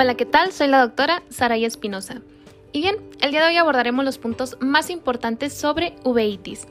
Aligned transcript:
Hola, 0.00 0.14
¿qué 0.14 0.26
tal? 0.26 0.52
Soy 0.52 0.68
la 0.68 0.80
doctora 0.80 1.24
Saraya 1.28 1.66
Espinosa. 1.66 2.22
Y 2.70 2.82
bien, 2.82 2.98
el 3.20 3.32
día 3.32 3.40
de 3.40 3.48
hoy 3.48 3.56
abordaremos 3.56 4.04
los 4.04 4.16
puntos 4.16 4.56
más 4.60 4.90
importantes 4.90 5.52
sobre 5.52 5.96
uveitis, 6.04 6.68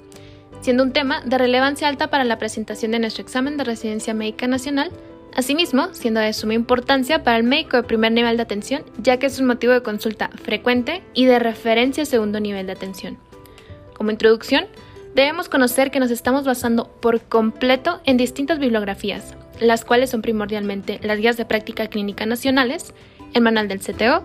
siendo 0.62 0.82
un 0.82 0.94
tema 0.94 1.20
de 1.26 1.38
relevancia 1.38 1.90
alta 1.90 2.10
para 2.10 2.24
la 2.24 2.38
presentación 2.38 2.92
de 2.92 3.00
nuestro 3.00 3.24
examen 3.24 3.58
de 3.58 3.66
residencia 3.66 4.14
médica 4.14 4.48
nacional, 4.48 4.92
asimismo 5.36 5.90
siendo 5.94 6.22
de 6.22 6.32
suma 6.32 6.54
importancia 6.54 7.26
para 7.26 7.36
el 7.36 7.44
médico 7.44 7.76
de 7.76 7.84
primer 7.84 8.14
nivel 8.14 8.38
de 8.38 8.44
atención, 8.44 8.86
ya 9.00 9.18
que 9.18 9.26
es 9.26 9.38
un 9.42 9.48
motivo 9.48 9.74
de 9.74 9.84
consulta 9.84 10.30
frecuente 10.46 11.04
y 11.14 11.26
de 11.26 11.40
referencia 11.40 12.06
segundo 12.06 12.40
nivel 12.40 12.66
de 12.68 12.72
atención. 12.72 13.18
Como 13.94 14.12
introducción, 14.12 14.68
debemos 15.16 15.50
conocer 15.50 15.92
que 15.92 16.00
nos 16.00 16.12
estamos 16.12 16.46
basando 16.46 16.88
por 17.02 17.20
completo 17.24 18.00
en 18.06 18.16
distintas 18.16 18.58
bibliografías, 18.58 19.36
las 19.60 19.84
cuales 19.84 20.12
son 20.12 20.22
primordialmente 20.22 21.00
las 21.04 21.20
guías 21.20 21.36
de 21.36 21.44
práctica 21.44 21.88
clínica 21.88 22.26
nacionales, 22.26 22.94
el 23.34 23.42
manual 23.42 23.68
del 23.68 23.80
CTO, 23.80 24.24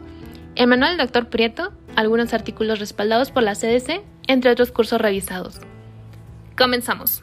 el 0.54 0.66
manual 0.66 0.96
del 0.96 1.06
Dr. 1.06 1.28
Prieto, 1.28 1.72
algunos 1.96 2.34
artículos 2.34 2.78
respaldados 2.78 3.30
por 3.30 3.42
la 3.42 3.54
CDC, 3.54 4.02
entre 4.26 4.50
otros 4.50 4.72
cursos 4.72 5.00
revisados. 5.00 5.60
Comenzamos. 6.56 7.22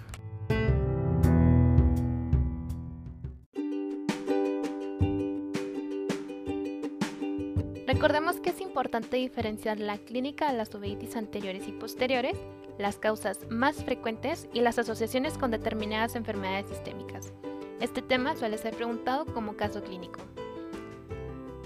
Recordemos 7.88 8.40
que 8.40 8.52
es 8.52 8.62
importante 8.62 9.18
diferenciar 9.18 9.80
la 9.80 9.98
clínica 9.98 10.52
de 10.52 10.58
las 10.58 10.74
uveitis 10.74 11.16
anteriores 11.16 11.68
y 11.68 11.72
posteriores, 11.72 12.38
las 12.78 12.98
causas 12.98 13.40
más 13.50 13.84
frecuentes 13.84 14.48
y 14.54 14.62
las 14.62 14.80
asociaciones 14.80 15.38
con 15.38 15.52
determinadas 15.52 16.16
enfermedades 16.16 16.70
sistémicas. 16.70 17.34
Este 17.82 18.02
tema 18.02 18.36
suele 18.36 18.58
ser 18.58 18.76
preguntado 18.76 19.26
como 19.26 19.58
caso 19.58 19.84
clínico. 19.84 20.22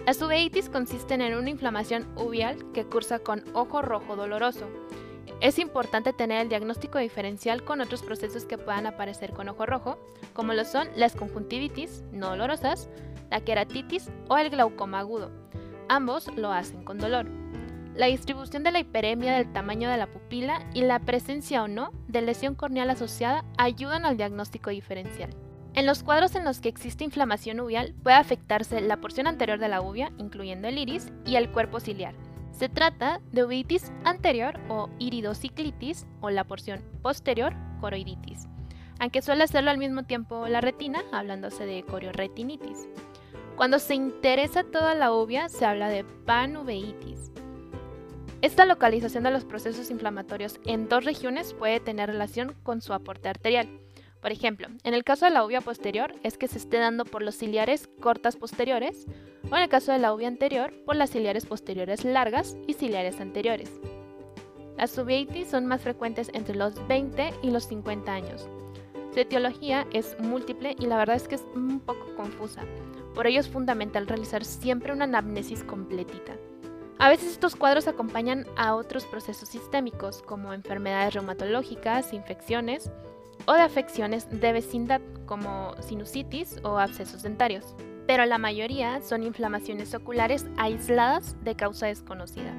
Las 0.06 0.22
uveitis 0.22 0.70
consisten 0.70 1.22
en 1.22 1.34
una 1.34 1.50
inflamación 1.50 2.06
uvial 2.18 2.58
que 2.74 2.84
cursa 2.84 3.20
con 3.20 3.42
ojo 3.54 3.82
rojo 3.82 4.18
doloroso. 4.18 4.68
Es 5.40 5.60
importante 5.60 6.12
tener 6.12 6.42
el 6.42 6.50
diagnóstico 6.50 6.98
diferencial 6.98 7.64
con 7.64 7.80
otros 7.80 8.02
procesos 8.02 8.44
que 8.44 8.58
puedan 8.58 8.86
aparecer 8.86 9.32
con 9.32 9.48
ojo 9.48 9.66
rojo, 9.66 9.98
como 10.34 10.54
lo 10.54 10.66
son 10.66 10.90
las 10.98 11.16
conjuntivitis 11.16 12.04
no 12.12 12.32
dolorosas, 12.32 12.90
la 13.32 13.40
queratitis 13.40 14.10
o 14.28 14.38
el 14.38 14.50
glaucoma 14.50 15.00
agudo. 15.00 15.32
Ambos 15.88 16.28
lo 16.36 16.52
hacen 16.52 16.84
con 16.84 16.98
dolor. 16.98 17.26
La 17.96 18.08
distribución 18.08 18.64
de 18.64 18.72
la 18.72 18.80
hiperemia 18.80 19.36
del 19.38 19.54
tamaño 19.54 19.90
de 19.90 19.98
la 19.98 20.08
pupila 20.08 20.68
y 20.74 20.82
la 20.82 21.00
presencia 21.00 21.64
o 21.64 21.70
no 21.70 21.92
de 22.10 22.22
lesión 22.22 22.56
corneal 22.56 22.90
asociada 22.90 23.46
ayudan 23.58 24.06
al 24.06 24.18
diagnóstico 24.18 24.70
diferencial. 24.70 25.30
En 25.76 25.88
los 25.88 26.04
cuadros 26.04 26.36
en 26.36 26.46
los 26.46 26.60
que 26.60 26.70
existe 26.70 27.04
inflamación 27.04 27.60
uvial 27.60 27.96
puede 28.04 28.16
afectarse 28.16 28.80
la 28.80 28.98
porción 28.98 29.26
anterior 29.26 29.58
de 29.58 29.70
la 29.70 29.82
uvia, 29.82 30.12
incluyendo 30.20 30.68
el 30.68 30.78
iris, 30.78 31.12
y 31.26 31.36
el 31.36 31.50
cuerpo 31.50 31.80
ciliar. 31.80 32.14
Se 32.52 32.70
trata 32.70 33.20
de 33.32 33.44
uveitis 33.44 33.92
anterior 34.04 34.60
o 34.70 34.90
iridociclitis 35.00 36.06
o 36.22 36.30
la 36.30 36.44
porción 36.44 36.84
posterior, 37.02 37.56
coroiditis, 37.82 38.48
aunque 39.00 39.24
suele 39.24 39.44
hacerlo 39.44 39.72
al 39.72 39.80
mismo 39.80 40.04
tiempo 40.04 40.48
la 40.48 40.62
retina, 40.62 41.04
hablándose 41.12 41.66
de 41.66 41.84
corioretinitis. 41.84 42.88
Cuando 43.56 43.80
se 43.80 43.96
interesa 43.96 44.64
toda 44.64 44.94
la 44.94 45.12
uvia, 45.12 45.50
se 45.50 45.66
habla 45.66 45.90
de 45.90 46.04
panuveitis. 46.04 47.32
Esta 48.42 48.66
localización 48.66 49.24
de 49.24 49.32
los 49.32 49.46
procesos 49.46 49.90
inflamatorios 49.90 50.60
en 50.66 50.88
dos 50.88 51.04
regiones 51.06 51.56
puede 51.56 51.80
tener 51.80 52.10
relación 52.10 52.56
con 52.62 52.82
su 52.82 52.94
aporte 52.94 53.30
arterial. 53.30 53.83
Por 54.24 54.32
ejemplo, 54.32 54.68
en 54.86 54.94
el 54.94 55.04
caso 55.04 55.26
de 55.26 55.32
la 55.32 55.44
uvia 55.44 55.60
posterior 55.60 56.16
es 56.24 56.38
que 56.38 56.48
se 56.48 56.58
esté 56.58 56.78
dando 56.78 57.04
por 57.04 57.22
los 57.22 57.36
ciliares 57.36 57.90
cortas 58.00 58.38
posteriores, 58.38 59.06
o 59.52 59.58
en 59.58 59.64
el 59.64 59.68
caso 59.68 59.92
de 59.92 60.00
la 60.00 60.14
uvia 60.14 60.30
anterior 60.30 60.74
por 60.86 60.96
las 60.96 61.10
ciliares 61.10 61.46
posteriores 61.46 62.06
largas 62.06 62.56
y 62.66 62.72
ciliares 62.72 63.20
anteriores. 63.20 63.70
Las 64.78 64.98
uveitis 64.98 65.50
son 65.50 65.66
más 65.66 65.82
frecuentes 65.82 66.32
entre 66.34 66.56
los 66.56 66.88
20 66.88 67.34
y 67.44 67.52
los 67.52 67.66
50 67.66 68.14
años. 68.14 68.48
Su 69.14 69.20
etiología 69.20 69.86
es 69.92 70.16
múltiple 70.20 70.74
y 70.80 70.86
la 70.86 70.96
verdad 70.96 71.18
es 71.18 71.28
que 71.28 71.36
es 71.36 71.46
un 71.54 71.82
poco 71.82 72.16
confusa. 72.16 72.62
Por 73.14 73.28
ello 73.28 73.42
es 73.42 73.50
fundamental 73.50 74.08
realizar 74.08 74.46
siempre 74.46 74.94
una 74.94 75.04
anamnesis 75.04 75.66
completita. 75.66 76.38
A 76.98 77.10
veces 77.10 77.34
estos 77.34 77.58
cuadros 77.58 77.90
acompañan 77.90 78.48
a 78.56 78.76
otros 78.76 79.04
procesos 79.04 79.50
sistémicos 79.50 80.22
como 80.22 80.54
enfermedades 80.54 81.14
reumatológicas, 81.14 82.14
infecciones, 82.14 82.90
o 83.46 83.54
de 83.54 83.62
afecciones 83.62 84.30
de 84.30 84.54
vecindad 84.54 85.02
como 85.26 85.76
sinusitis 85.82 86.60
o 86.64 86.78
abscesos 86.78 87.24
dentarios, 87.24 87.76
pero 88.08 88.26
la 88.26 88.38
mayoría 88.38 89.02
son 89.02 89.24
inflamaciones 89.24 89.94
oculares 89.94 90.46
aisladas 90.58 91.36
de 91.44 91.56
causa 91.56 91.88
desconocida. 91.88 92.54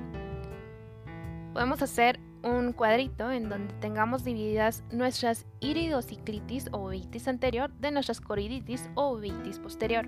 Podemos 1.53 1.83
hacer 1.83 2.19
un 2.43 2.73
cuadrito 2.73 3.31
en 3.31 3.49
donde 3.49 3.73
tengamos 3.75 4.25
divididas 4.25 4.83
nuestras 4.91 5.47
iridociclitis 5.61 6.69
o 6.73 6.87
uveitis 6.87 7.29
anterior 7.29 7.73
de 7.75 7.91
nuestras 7.91 8.21
coriditis 8.21 8.89
o 8.95 9.13
uveitis 9.15 9.59
posterior. 9.59 10.07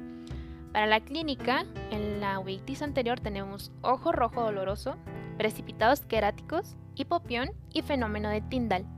Para 0.73 0.87
la 0.87 1.01
clínica, 1.01 1.65
en 1.91 2.21
la 2.21 2.39
uveitis 2.39 2.83
anterior 2.83 3.21
tenemos 3.21 3.73
ojo 3.81 4.13
rojo 4.13 4.43
doloroso, 4.43 4.97
precipitados 5.39 6.01
queráticos, 6.01 6.77
hipopión 6.95 7.51
y 7.73 7.83
fenómeno 7.83 8.29
de 8.29 8.43
Tyndall. 8.43 8.96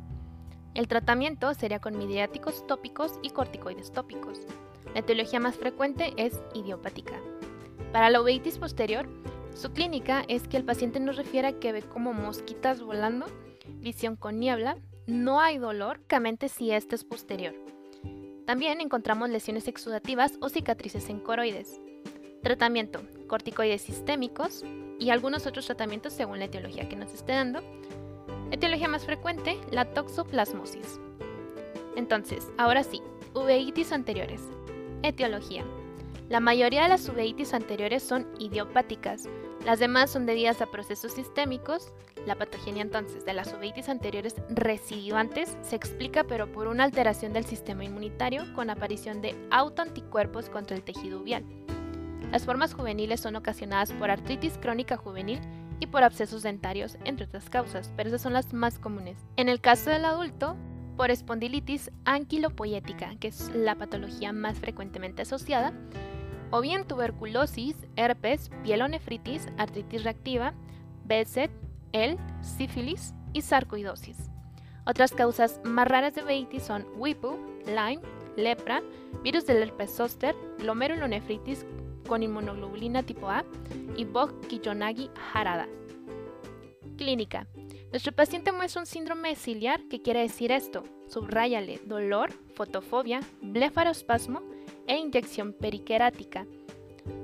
El 0.75 0.89
tratamiento 0.89 1.55
sería 1.55 1.81
con 1.81 1.99
midiáticos 1.99 2.67
tópicos 2.67 3.19
y 3.23 3.31
corticoides 3.31 3.93
tópicos. 3.93 4.41
La 4.95 5.01
etiología 5.01 5.41
más 5.41 5.57
frecuente 5.57 6.15
es 6.17 6.41
idiopática. 6.55 7.15
Para 7.93 8.11
la 8.11 8.21
uveitis 8.21 8.59
posterior, 8.59 9.09
su 9.55 9.73
clínica 9.73 10.25
es 10.29 10.47
que 10.47 10.57
el 10.57 10.65
paciente 10.65 11.01
nos 11.01 11.17
refiere 11.17 11.59
que 11.59 11.73
ve 11.73 11.83
como 11.83 12.13
mosquitas 12.13 12.81
volando, 12.81 13.27
visión 13.81 14.17
con 14.17 14.39
niebla, 14.39 14.77
no 15.07 15.41
hay 15.41 15.59
dolor, 15.59 15.99
únicamente 15.99 16.49
si 16.49 16.71
este 16.71 16.95
es 16.95 17.05
posterior. 17.05 17.55
También 18.47 18.81
encontramos 18.81 19.29
lesiones 19.31 19.69
exudativas 19.69 20.39
o 20.41 20.49
cicatrices 20.49 21.09
en 21.09 21.21
coroides. 21.21 21.81
Tratamiento, 22.43 23.03
corticoides 23.27 23.83
sistémicos 23.83 24.65
y 24.99 25.11
algunos 25.11 25.47
otros 25.47 25.67
tratamientos 25.67 26.13
según 26.13 26.39
la 26.39 26.47
etiología 26.47 26.89
que 26.89 26.97
nos 26.97 27.13
esté 27.13 27.33
dando, 27.33 27.63
Etiología 28.51 28.89
más 28.89 29.05
frecuente, 29.05 29.59
la 29.71 29.85
toxoplasmosis. 29.93 30.99
Entonces, 31.97 32.49
ahora 32.57 32.83
sí, 32.83 33.03
uveitis 33.35 33.93
anteriores. 33.93 34.41
Etiología. 35.03 35.65
La 36.31 36.41
mayoría 36.41 36.85
de 36.85 36.89
las 36.89 37.07
uveitis 37.09 37.53
anteriores 37.53 38.03
son 38.03 38.27
idiopáticas. 38.39 39.25
Las 39.67 39.81
demás 39.81 40.11
son 40.11 40.25
debidas 40.25 40.63
a 40.63 40.67
procesos 40.67 41.13
sistémicos. 41.13 41.93
La 42.27 42.37
patogenia 42.37 42.81
entonces 42.81 43.27
de 43.27 43.35
las 43.35 43.53
uveitis 43.53 43.91
anteriores 43.91 44.35
residuantes 44.49 45.55
se 45.61 45.77
explica 45.77 46.25
pero 46.25 46.51
por 46.51 46.69
una 46.69 46.85
alteración 46.85 47.35
del 47.35 47.45
sistema 47.45 47.85
inmunitario 47.85 48.45
con 48.55 48.71
aparición 48.71 49.21
de 49.21 49.35
autoanticuerpos 49.51 50.49
contra 50.49 50.75
el 50.75 50.83
tejido 50.83 51.21
uvial. 51.21 51.45
Las 52.33 52.47
formas 52.47 52.73
juveniles 52.73 53.21
son 53.21 53.37
ocasionadas 53.37 53.93
por 53.93 54.11
artritis 54.11 54.57
crónica 54.59 54.97
juvenil 54.97 55.41
y 55.81 55.87
por 55.87 56.03
abscesos 56.03 56.43
dentarios, 56.43 56.99
entre 57.05 57.27
otras 57.27 57.51
causas, 57.51 57.93
pero 57.97 58.09
esas 58.09 58.23
son 58.23 58.33
las 58.33 58.53
más 58.53 58.79
comunes. 58.79 59.19
En 59.37 59.49
el 59.49 59.61
caso 59.61 59.91
del 59.91 60.05
adulto, 60.05 60.57
por 60.97 61.11
espondilitis 61.11 61.91
anquilopoyética, 62.05 63.15
que 63.21 63.29
es 63.29 63.51
la 63.55 63.77
patología 63.77 64.33
más 64.33 64.59
frecuentemente 64.59 65.23
asociada, 65.23 65.73
o 66.51 66.61
bien 66.61 66.87
tuberculosis, 66.87 67.77
herpes, 67.97 68.51
pielonefritis, 68.63 69.47
artritis 69.59 70.05
reactiva, 70.05 70.55
BSET, 71.05 71.51
EL, 71.93 72.19
sífilis 72.41 73.15
y 73.33 73.43
sarcoidosis. 73.43 74.17
Otras 74.87 75.13
causas 75.13 75.61
más 75.65 75.87
raras 75.87 76.15
de 76.15 76.25
uveitis 76.25 76.63
son 76.63 76.87
WIPU, 76.97 77.39
Lyme, 77.67 78.01
lepra, 78.37 78.83
virus 79.23 79.47
del 79.47 79.63
herpes 79.63 79.95
zoster, 79.95 80.35
glomerulonefritis 80.59 81.67
con 82.09 82.25
inmunoglobulina 82.25 83.05
tipo 83.05 83.31
A 83.31 83.45
y 83.97 84.05
Bok-Kiyonagi 84.05 85.11
Harada. 85.33 85.69
Clínica. 86.97 87.47
Nuestro 87.93 88.13
paciente 88.13 88.51
muestra 88.51 88.83
un 88.83 88.87
síndrome 88.87 89.37
ciliar, 89.37 89.81
¿qué 89.89 90.03
quiere 90.03 90.21
decir 90.21 90.51
esto? 90.51 90.83
Subráyale 91.07 91.81
dolor, 91.85 92.33
fotofobia, 92.55 93.21
blefarospasmo 93.41 94.43
e 94.87 94.97
inyección 94.97 95.53
periquerática. 95.53 96.47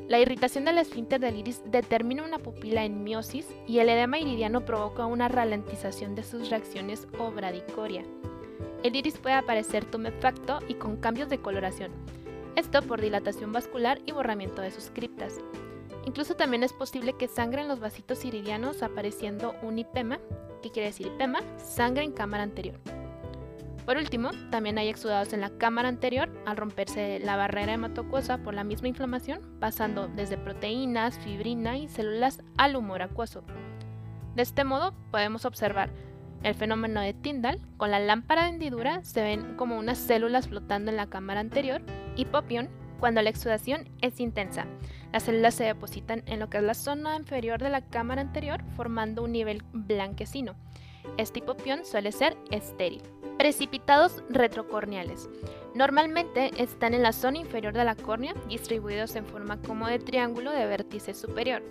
La 0.09 0.21
irritación 0.21 0.65
del 0.65 0.79
esfínter 0.79 1.19
del 1.19 1.39
iris 1.39 1.63
determina 1.67 2.23
una 2.23 2.39
pupila 2.39 2.85
en 2.85 3.03
miosis 3.03 3.49
y 3.67 3.79
el 3.79 3.89
edema 3.89 4.19
iridiano 4.19 4.65
provoca 4.65 5.07
una 5.07 5.29
ralentización 5.29 6.15
de 6.15 6.23
sus 6.23 6.51
reacciones 6.51 7.09
o 7.19 7.31
bradicoria. 7.31 8.05
El 8.83 8.97
iris 8.97 9.19
puede 9.19 9.35
aparecer 9.35 9.85
tumefacto 9.87 10.61
y 10.69 10.75
con 10.75 10.99
cambios 10.99 11.31
de 11.31 11.39
coloración, 11.39 11.91
esto 12.57 12.83
por 12.83 13.01
dilatación 13.01 13.53
vascular 13.53 14.01
y 14.07 14.13
borramiento 14.13 14.63
de 14.63 14.71
sus 14.71 14.91
criptas. 14.91 15.41
Incluso 16.07 16.35
también 16.35 16.63
es 16.63 16.73
posible 16.73 17.15
que 17.15 17.29
sangre 17.29 17.63
en 17.63 17.69
los 17.69 17.81
vasitos 17.81 18.25
iridianos 18.25 18.83
apareciendo 18.83 19.55
un 19.63 19.79
hipema, 19.79 20.19
¿qué 20.63 20.71
quiere 20.71 20.89
decir 20.89 21.07
hipema? 21.07 21.41
Sangre 21.57 22.05
en 22.05 22.13
cámara 22.13 22.43
anterior. 22.43 22.79
Por 23.85 23.99
último, 23.99 24.31
también 24.51 24.79
hay 24.79 24.89
exudados 24.89 25.33
en 25.35 25.43
la 25.43 25.51
cámara 25.51 25.89
anterior 25.89 26.31
al 26.47 26.57
romperse 26.57 27.21
la 27.23 27.37
barrera 27.37 27.75
hematoacuosa 27.75 28.39
por 28.39 28.55
la 28.55 28.65
misma 28.65 28.89
inflamación, 28.89 29.41
pasando 29.61 30.09
desde 30.09 30.39
proteínas, 30.39 31.19
fibrina 31.19 31.77
y 31.77 31.89
células 31.89 32.43
al 32.57 32.77
humor 32.77 33.03
acuoso. 33.03 33.45
De 34.37 34.43
este 34.43 34.65
modo 34.65 34.95
podemos 35.11 35.45
observar 35.45 35.91
el 36.45 36.55
fenómeno 36.55 37.01
de 37.01 37.15
Tyndall, 37.15 37.59
con 37.77 37.91
la 37.91 37.99
lámpara 37.99 38.45
de 38.45 38.51
hendidura 38.51 39.03
se 39.03 39.23
ven 39.23 39.57
como 39.57 39.79
unas 39.79 39.99
células 39.99 40.47
flotando 40.47 40.91
en 40.91 40.97
la 40.97 41.09
cámara 41.09 41.41
anterior, 41.41 41.83
y 42.17 42.27
Popion, 42.27 42.69
cuando 43.01 43.23
la 43.23 43.31
exudación 43.31 43.89
es 44.03 44.21
intensa. 44.21 44.67
Las 45.13 45.25
células 45.25 45.55
se 45.55 45.65
depositan 45.65 46.23
en 46.27 46.41
lo 46.41 46.51
que 46.51 46.59
es 46.59 46.63
la 46.63 46.75
zona 46.75 47.17
inferior 47.17 47.61
de 47.61 47.71
la 47.71 47.81
cámara 47.81 48.21
anterior, 48.21 48.63
formando 48.77 49.25
un 49.25 49.33
nivel 49.33 49.63
blanquecino. 49.73 50.55
Este 51.17 51.41
hipopión 51.41 51.85
suele 51.85 52.13
ser 52.13 52.37
estéril. 52.51 53.03
Precipitados 53.39 54.23
retrocorneales. 54.29 55.29
Normalmente 55.75 56.51
están 56.63 56.95
en 56.95 57.03
la 57.03 57.13
zona 57.13 57.39
inferior 57.39 57.73
de 57.73 57.85
la 57.85 57.97
córnea, 57.97 58.35
distribuidos 58.49 59.17
en 59.17 59.27
forma 59.27 59.61
como 59.61 59.89
de 59.89 59.99
triángulo 59.99 60.53
de 60.53 60.67
vértice 60.67 61.15
superior. 61.15 61.63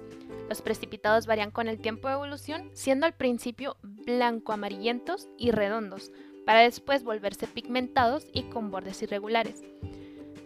Los 0.54 0.62
precipitados 0.62 1.26
varían 1.26 1.50
con 1.50 1.68
el 1.68 1.80
tiempo 1.80 2.08
de 2.08 2.14
evolución, 2.14 2.70
siendo 2.74 3.08
al 3.08 3.16
principio 3.16 3.76
blanco-amarillentos 3.82 5.28
y 5.36 5.50
redondos, 5.50 6.12
para 6.46 6.60
después 6.60 7.04
volverse 7.04 7.48
pigmentados 7.48 8.28
y 8.34 8.44
con 8.44 8.70
bordes 8.70 9.02
irregulares. 9.02 9.64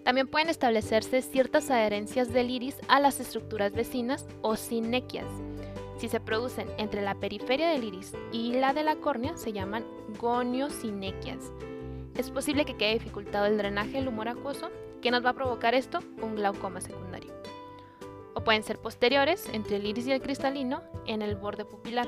También 0.06 0.30
pueden 0.30 0.48
establecerse 0.48 1.22
ciertas 1.22 1.70
adherencias 1.72 2.32
del 2.32 2.52
iris 2.52 2.78
a 2.88 3.02
las 3.02 3.20
estructuras 3.20 3.74
vecinas 3.74 4.26
o 4.42 4.56
sinequias. 4.56 5.28
Si 5.98 6.08
se 6.08 6.22
producen 6.22 6.70
entre 6.78 7.02
la 7.02 7.16
periferia 7.16 7.68
del 7.68 7.84
iris 7.84 8.14
y 8.32 8.54
la 8.54 8.72
de 8.72 8.84
la 8.84 8.96
córnea, 8.96 9.36
se 9.36 9.52
llaman 9.52 9.84
goniosinequias. 10.22 11.52
Es 12.16 12.32
posible 12.32 12.64
que 12.64 12.78
quede 12.78 12.94
dificultado 12.94 13.46
el 13.46 13.58
drenaje 13.58 13.98
del 13.98 14.08
humor 14.08 14.30
acuoso. 14.30 14.70
¿Qué 15.02 15.12
nos 15.12 15.26
va 15.26 15.32
a 15.32 15.36
provocar 15.36 15.76
esto? 15.76 16.00
Un 16.22 16.38
glaucoma 16.38 16.80
secundario. 16.80 17.34
O 18.38 18.44
pueden 18.44 18.62
ser 18.62 18.78
posteriores, 18.78 19.50
entre 19.52 19.78
el 19.78 19.86
iris 19.88 20.06
y 20.06 20.12
el 20.12 20.22
cristalino, 20.22 20.84
en 21.08 21.24
el 21.24 21.36
borde 21.36 21.66
pupilar. 21.66 22.08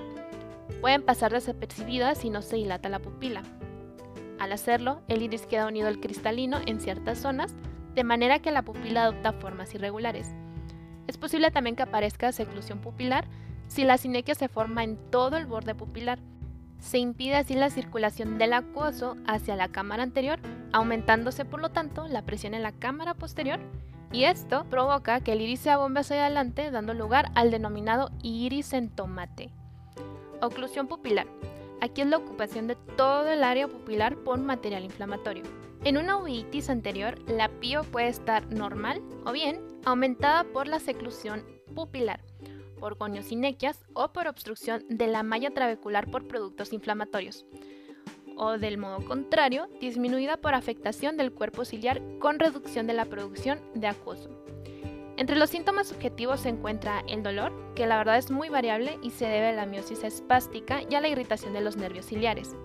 Pueden 0.79 1.01
pasar 1.01 1.33
desapercibidas 1.33 2.19
si 2.19 2.29
no 2.29 2.43
se 2.43 2.57
dilata 2.57 2.87
la 2.87 2.99
pupila. 2.99 3.41
Al 4.37 4.51
hacerlo, 4.51 5.01
el 5.07 5.23
iris 5.23 5.47
queda 5.47 5.65
unido 5.65 5.87
al 5.87 5.99
cristalino 5.99 6.59
en 6.67 6.81
ciertas 6.81 7.17
zonas, 7.17 7.55
de 7.95 8.03
manera 8.03 8.37
que 8.37 8.51
la 8.51 8.61
pupila 8.61 9.05
adopta 9.05 9.33
formas 9.33 9.73
irregulares. 9.73 10.29
Es 11.07 11.17
posible 11.17 11.49
también 11.49 11.75
que 11.75 11.81
aparezca 11.81 12.31
seclusión 12.31 12.77
pupilar 12.77 13.25
si 13.67 13.83
la 13.83 13.97
sinequia 13.97 14.35
se 14.35 14.49
forma 14.49 14.83
en 14.83 14.97
todo 15.09 15.35
el 15.35 15.47
borde 15.47 15.73
pupilar. 15.73 16.19
Se 16.77 16.99
impide 16.99 17.37
así 17.37 17.55
la 17.55 17.71
circulación 17.71 18.37
del 18.37 18.53
acuoso 18.53 19.17
hacia 19.25 19.55
la 19.55 19.69
cámara 19.69 20.03
anterior, 20.03 20.39
aumentándose 20.73 21.43
por 21.43 21.59
lo 21.59 21.69
tanto 21.69 22.07
la 22.07 22.21
presión 22.21 22.53
en 22.53 22.61
la 22.61 22.71
cámara 22.71 23.15
posterior, 23.15 23.59
y 24.11 24.23
esto 24.23 24.65
provoca 24.69 25.21
que 25.21 25.33
el 25.33 25.41
iris 25.41 25.59
se 25.59 25.69
abombe 25.69 25.99
hacia 25.99 26.25
adelante, 26.25 26.71
dando 26.71 26.93
lugar 26.93 27.31
al 27.35 27.51
denominado 27.51 28.09
iris 28.23 28.73
en 28.73 28.89
tomate. 28.89 29.51
Oclusión 30.41 30.87
pupilar. 30.87 31.27
Aquí 31.81 32.01
es 32.01 32.07
la 32.07 32.17
ocupación 32.17 32.67
de 32.67 32.75
todo 32.97 33.27
el 33.29 33.43
área 33.43 33.67
pupilar 33.67 34.17
por 34.17 34.39
material 34.39 34.83
inflamatorio. 34.83 35.43
En 35.83 35.97
una 35.97 36.17
uveitis 36.17 36.69
anterior, 36.69 37.17
la 37.29 37.47
pío 37.47 37.83
puede 37.83 38.09
estar 38.09 38.51
normal 38.51 39.01
o 39.25 39.31
bien 39.31 39.61
aumentada 39.85 40.43
por 40.43 40.67
la 40.67 40.79
seclusión 40.79 41.45
pupilar, 41.73 42.21
por 42.79 42.97
goniosinequias 42.97 43.85
o 43.93 44.11
por 44.11 44.27
obstrucción 44.27 44.83
de 44.89 45.07
la 45.07 45.23
malla 45.23 45.51
trabecular 45.51 46.11
por 46.11 46.27
productos 46.27 46.73
inflamatorios. 46.73 47.45
O 48.41 48.57
del 48.57 48.77
modo 48.77 49.03
contrario, 49.03 49.67
disminuida 49.81 50.37
por 50.37 50.53
afectación 50.53 51.17
del 51.17 51.33
cuerpo 51.33 51.65
ciliar 51.65 52.01
con 52.19 52.39
reducción 52.39 52.87
de 52.87 52.93
la 52.93 53.03
producción 53.03 53.59
de 53.75 53.87
acuoso. 53.87 54.29
Entre 55.17 55.35
los 55.35 55.49
síntomas 55.49 55.89
subjetivos 55.89 56.39
se 56.39 56.47
encuentra 56.47 57.03
el 57.09 57.21
dolor, 57.21 57.51
que 57.75 57.85
la 57.85 57.97
verdad 57.97 58.17
es 58.17 58.31
muy 58.31 58.47
variable 58.47 58.97
y 59.03 59.09
se 59.09 59.25
debe 59.25 59.47
a 59.47 59.51
la 59.51 59.65
miosis 59.65 60.05
espástica 60.05 60.79
y 60.89 60.95
a 60.95 61.01
la 61.01 61.09
irritación 61.09 61.51
de 61.51 61.59
los 61.59 61.75
nervios 61.75 62.05
ciliares. 62.05 62.55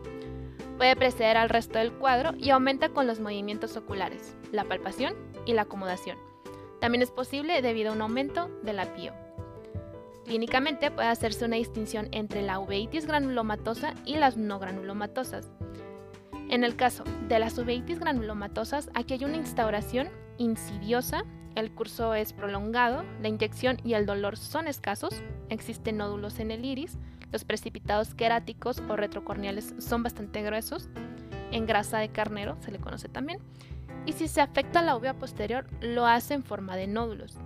Puede 0.76 0.94
preceder 0.94 1.36
al 1.36 1.48
resto 1.48 1.80
del 1.80 1.92
cuadro 1.92 2.34
y 2.38 2.50
aumenta 2.50 2.90
con 2.90 3.08
los 3.08 3.18
movimientos 3.18 3.76
oculares, 3.76 4.36
la 4.52 4.62
palpación 4.62 5.16
y 5.44 5.54
la 5.54 5.62
acomodación. 5.62 6.18
También 6.80 7.02
es 7.02 7.10
posible 7.10 7.60
debido 7.62 7.90
a 7.90 7.94
un 7.94 8.02
aumento 8.02 8.48
de 8.62 8.74
la 8.74 8.94
pío. 8.94 9.12
Clínicamente 10.24 10.92
puede 10.92 11.08
hacerse 11.08 11.44
una 11.44 11.56
distinción 11.56 12.08
entre 12.12 12.42
la 12.42 12.60
uveitis 12.60 13.06
granulomatosa 13.06 13.94
y 14.04 14.14
las 14.16 14.36
no 14.36 14.60
granulomatosas. 14.60 15.50
En 16.54 16.62
el 16.62 16.76
caso 16.76 17.02
de 17.26 17.40
las 17.40 17.58
uveitis 17.58 17.98
granulomatosas, 17.98 18.88
aquí 18.94 19.14
hay 19.14 19.24
una 19.24 19.38
instauración 19.38 20.08
insidiosa, 20.38 21.24
el 21.56 21.72
curso 21.72 22.14
es 22.14 22.32
prolongado, 22.32 23.02
la 23.20 23.26
inyección 23.26 23.78
y 23.82 23.94
el 23.94 24.06
dolor 24.06 24.36
son 24.36 24.68
escasos, 24.68 25.20
existen 25.48 25.96
nódulos 25.96 26.38
en 26.38 26.52
el 26.52 26.64
iris, 26.64 26.96
los 27.32 27.44
precipitados 27.44 28.14
queráticos 28.14 28.80
o 28.88 28.94
retrocorneales 28.94 29.74
son 29.78 30.04
bastante 30.04 30.42
gruesos. 30.42 30.88
En 31.50 31.66
grasa 31.66 31.98
de 31.98 32.10
carnero 32.10 32.56
se 32.60 32.70
le 32.70 32.78
conoce 32.78 33.08
también. 33.08 33.40
Y 34.06 34.12
si 34.12 34.28
se 34.28 34.40
afecta 34.40 34.80
la 34.80 34.96
uvea 34.96 35.18
posterior, 35.18 35.66
lo 35.80 36.06
hace 36.06 36.34
en 36.34 36.44
forma 36.44 36.76
de 36.76 36.86
nódulos. 36.86 37.36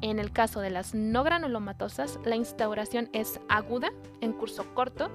En 0.00 0.18
el 0.18 0.32
caso 0.32 0.58
de 0.58 0.70
las 0.70 0.96
no 0.96 1.22
granulomatosas, 1.22 2.18
la 2.24 2.34
instauración 2.34 3.08
es 3.12 3.38
aguda, 3.48 3.92
en 4.20 4.32
curso 4.32 4.74
corto. 4.74 5.12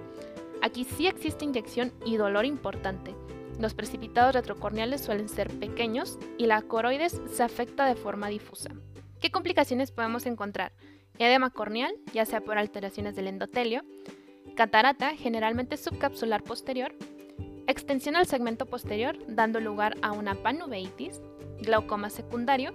Aquí 0.65 0.83
sí 0.83 1.05
existe 1.05 1.45
inyección 1.45 1.93
y 2.07 2.17
dolor 2.17 2.43
importante. 2.43 3.13
Los 3.59 3.75
precipitados 3.75 4.33
retrocorneales 4.33 4.99
suelen 4.99 5.29
ser 5.29 5.51
pequeños 5.59 6.17
y 6.39 6.47
la 6.47 6.63
coroides 6.63 7.21
se 7.31 7.43
afecta 7.43 7.85
de 7.85 7.93
forma 7.93 8.29
difusa. 8.29 8.71
¿Qué 9.21 9.29
complicaciones 9.29 9.91
podemos 9.91 10.25
encontrar? 10.25 10.71
edema 11.19 11.51
corneal, 11.51 11.93
ya 12.13 12.25
sea 12.25 12.41
por 12.41 12.57
alteraciones 12.57 13.15
del 13.15 13.27
endotelio, 13.27 13.83
catarata, 14.55 15.15
generalmente 15.15 15.77
subcapsular 15.77 16.41
posterior, 16.43 16.95
extensión 17.67 18.15
al 18.15 18.25
segmento 18.25 18.65
posterior, 18.65 19.19
dando 19.27 19.59
lugar 19.59 19.95
a 20.01 20.13
una 20.13 20.33
panuveitis, 20.33 21.21
glaucoma 21.61 22.09
secundario, 22.09 22.73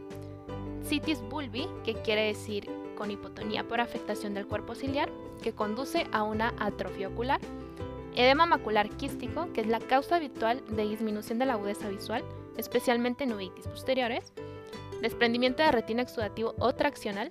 citis 0.85 1.21
bulbi, 1.23 1.67
que 1.85 1.95
quiere 1.95 2.23
decir 2.23 2.71
con 2.97 3.11
hipotonía 3.11 3.67
por 3.67 3.81
afectación 3.81 4.33
del 4.33 4.47
cuerpo 4.47 4.77
ciliar, 4.77 5.11
que 5.43 5.53
conduce 5.53 6.07
a 6.13 6.23
una 6.23 6.55
atrofia 6.59 7.09
ocular, 7.09 7.41
edema 8.15 8.47
macular 8.47 8.89
quístico, 8.91 9.53
que 9.53 9.61
es 9.63 9.67
la 9.67 9.79
causa 9.79 10.17
habitual 10.17 10.63
de 10.69 10.89
disminución 10.89 11.39
de 11.39 11.47
la 11.47 11.55
agudeza 11.55 11.89
visual, 11.89 12.25
especialmente 12.57 13.25
en 13.25 13.33
uveitis 13.33 13.67
posteriores, 13.67 14.33
desprendimiento 15.01 15.63
de 15.63 15.73
retina 15.73 16.03
exudativo 16.03 16.55
o 16.59 16.75
traccional, 16.75 17.29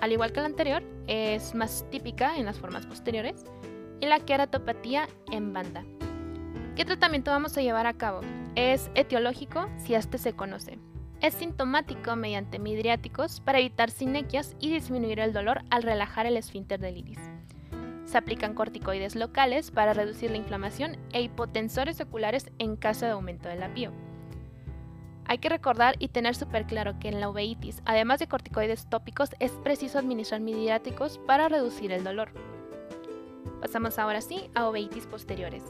al 0.00 0.12
igual 0.12 0.32
que 0.32 0.40
la 0.40 0.46
anterior, 0.46 0.82
es 1.06 1.54
más 1.54 1.84
típica 1.90 2.36
en 2.36 2.46
las 2.46 2.58
formas 2.58 2.86
posteriores 2.86 3.44
y 4.00 4.06
la 4.06 4.20
queratopatía 4.20 5.08
en 5.30 5.52
banda. 5.52 5.84
¿Qué 6.74 6.84
tratamiento 6.84 7.30
vamos 7.30 7.56
a 7.56 7.62
llevar 7.62 7.86
a 7.86 7.92
cabo? 7.92 8.20
Es 8.54 8.90
etiológico 8.94 9.68
si 9.76 9.94
este 9.94 10.18
se 10.18 10.32
conoce. 10.32 10.78
Es 11.20 11.34
sintomático 11.34 12.16
mediante 12.16 12.58
midriáticos 12.58 13.40
para 13.40 13.60
evitar 13.60 13.90
sinequias 13.90 14.56
y 14.58 14.72
disminuir 14.72 15.20
el 15.20 15.32
dolor 15.32 15.62
al 15.70 15.84
relajar 15.84 16.26
el 16.26 16.36
esfínter 16.36 16.80
del 16.80 16.98
iris. 16.98 17.31
Se 18.12 18.18
aplican 18.18 18.52
corticoides 18.52 19.16
locales 19.16 19.70
para 19.70 19.94
reducir 19.94 20.30
la 20.30 20.36
inflamación 20.36 20.98
e 21.14 21.22
hipotensores 21.22 21.98
oculares 21.98 22.50
en 22.58 22.76
caso 22.76 23.06
de 23.06 23.12
aumento 23.12 23.48
de 23.48 23.56
la. 23.56 23.70
Hay 25.24 25.38
que 25.38 25.48
recordar 25.48 25.94
y 25.98 26.08
tener 26.08 26.34
súper 26.34 26.66
claro 26.66 26.98
que 27.00 27.08
en 27.08 27.20
la 27.20 27.30
uveitis, 27.30 27.80
además 27.86 28.20
de 28.20 28.26
corticoides 28.26 28.84
tópicos, 28.90 29.30
es 29.38 29.52
preciso 29.52 29.98
administrar 29.98 30.42
midiáticos 30.42 31.16
para 31.26 31.48
reducir 31.48 31.90
el 31.90 32.04
dolor. 32.04 32.32
Pasamos 33.62 33.98
ahora 33.98 34.20
sí 34.20 34.50
a 34.54 34.68
uveitis 34.68 35.06
posteriores. 35.06 35.64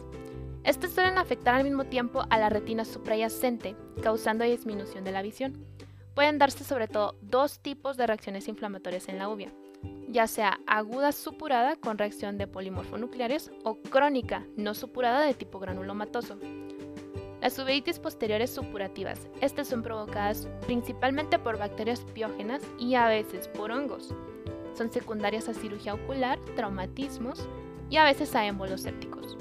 Estas 0.65 0.91
suelen 0.91 1.19
afectar 1.19 1.55
al 1.55 1.63
mismo 1.63 1.85
tiempo 1.85 2.25
a 2.29 2.39
la 2.41 2.49
retina 2.49 2.85
suprayacente, 2.85 3.77
causando 4.03 4.43
disminución 4.43 5.05
de 5.05 5.13
la 5.13 5.23
visión. 5.23 5.65
Pueden 6.17 6.39
darse 6.39 6.65
sobre 6.65 6.89
todo 6.89 7.15
dos 7.23 7.61
tipos 7.61 7.97
de 7.97 8.09
reacciones 8.09 8.49
inflamatorias 8.49 9.09
en 9.09 9.19
la 9.19 9.29
uvea, 9.29 9.53
ya 10.13 10.27
sea 10.27 10.61
aguda 10.67 11.11
supurada 11.11 11.77
con 11.77 11.99
reacción 11.99 12.39
de 12.39 12.47
polimorfonucleares 12.47 13.51
o 13.65 13.77
crónica 13.77 14.47
no 14.57 14.75
supurada 14.75 15.23
de 15.23 15.35
tipo 15.35 15.59
granulomatoso. 15.59 16.39
Las 17.41 17.59
uveitis 17.59 17.99
posteriores 17.99 18.51
supurativas. 18.51 19.27
Estas 19.41 19.67
son 19.67 19.83
provocadas 19.83 20.47
principalmente 20.67 21.41
por 21.41 21.59
bacterias 21.59 22.01
piógenas 22.15 22.63
y 22.79 22.95
a 22.95 23.09
veces 23.09 23.49
por 23.49 23.73
hongos. 23.73 24.15
Son 24.75 24.93
secundarias 24.93 25.49
a 25.49 25.55
cirugía 25.55 25.95
ocular, 25.95 26.39
traumatismos 26.55 27.49
y 27.91 27.97
a 27.97 28.05
veces 28.05 28.35
a 28.37 28.47
émbolos 28.47 28.83
sépticos. 28.83 29.37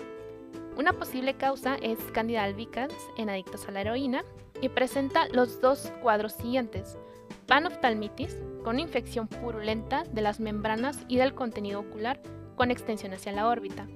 Una 0.78 0.94
posible 0.94 1.36
causa 1.36 1.76
es 1.76 2.00
Candida 2.14 2.44
albicans 2.44 2.96
en 3.18 3.30
adictos 3.30 3.68
a 3.68 3.72
la 3.72 3.82
heroína 3.82 4.24
y 4.62 4.70
presenta 4.70 5.28
los 5.28 5.62
dos 5.62 5.92
cuadros 6.02 6.34
siguientes. 6.34 6.98
Panoftalmitis, 7.46 8.38
con 8.64 8.80
infección 8.80 9.28
purulenta 9.28 10.04
de 10.12 10.22
las 10.22 10.40
membranas 10.40 11.04
y 11.08 11.18
del 11.18 11.34
contenido 11.34 11.80
ocular 11.80 12.22
con 12.56 12.72
extensión 12.72 13.14
hacia 13.14 13.32
la 13.32 13.48
órbita, 13.48 13.88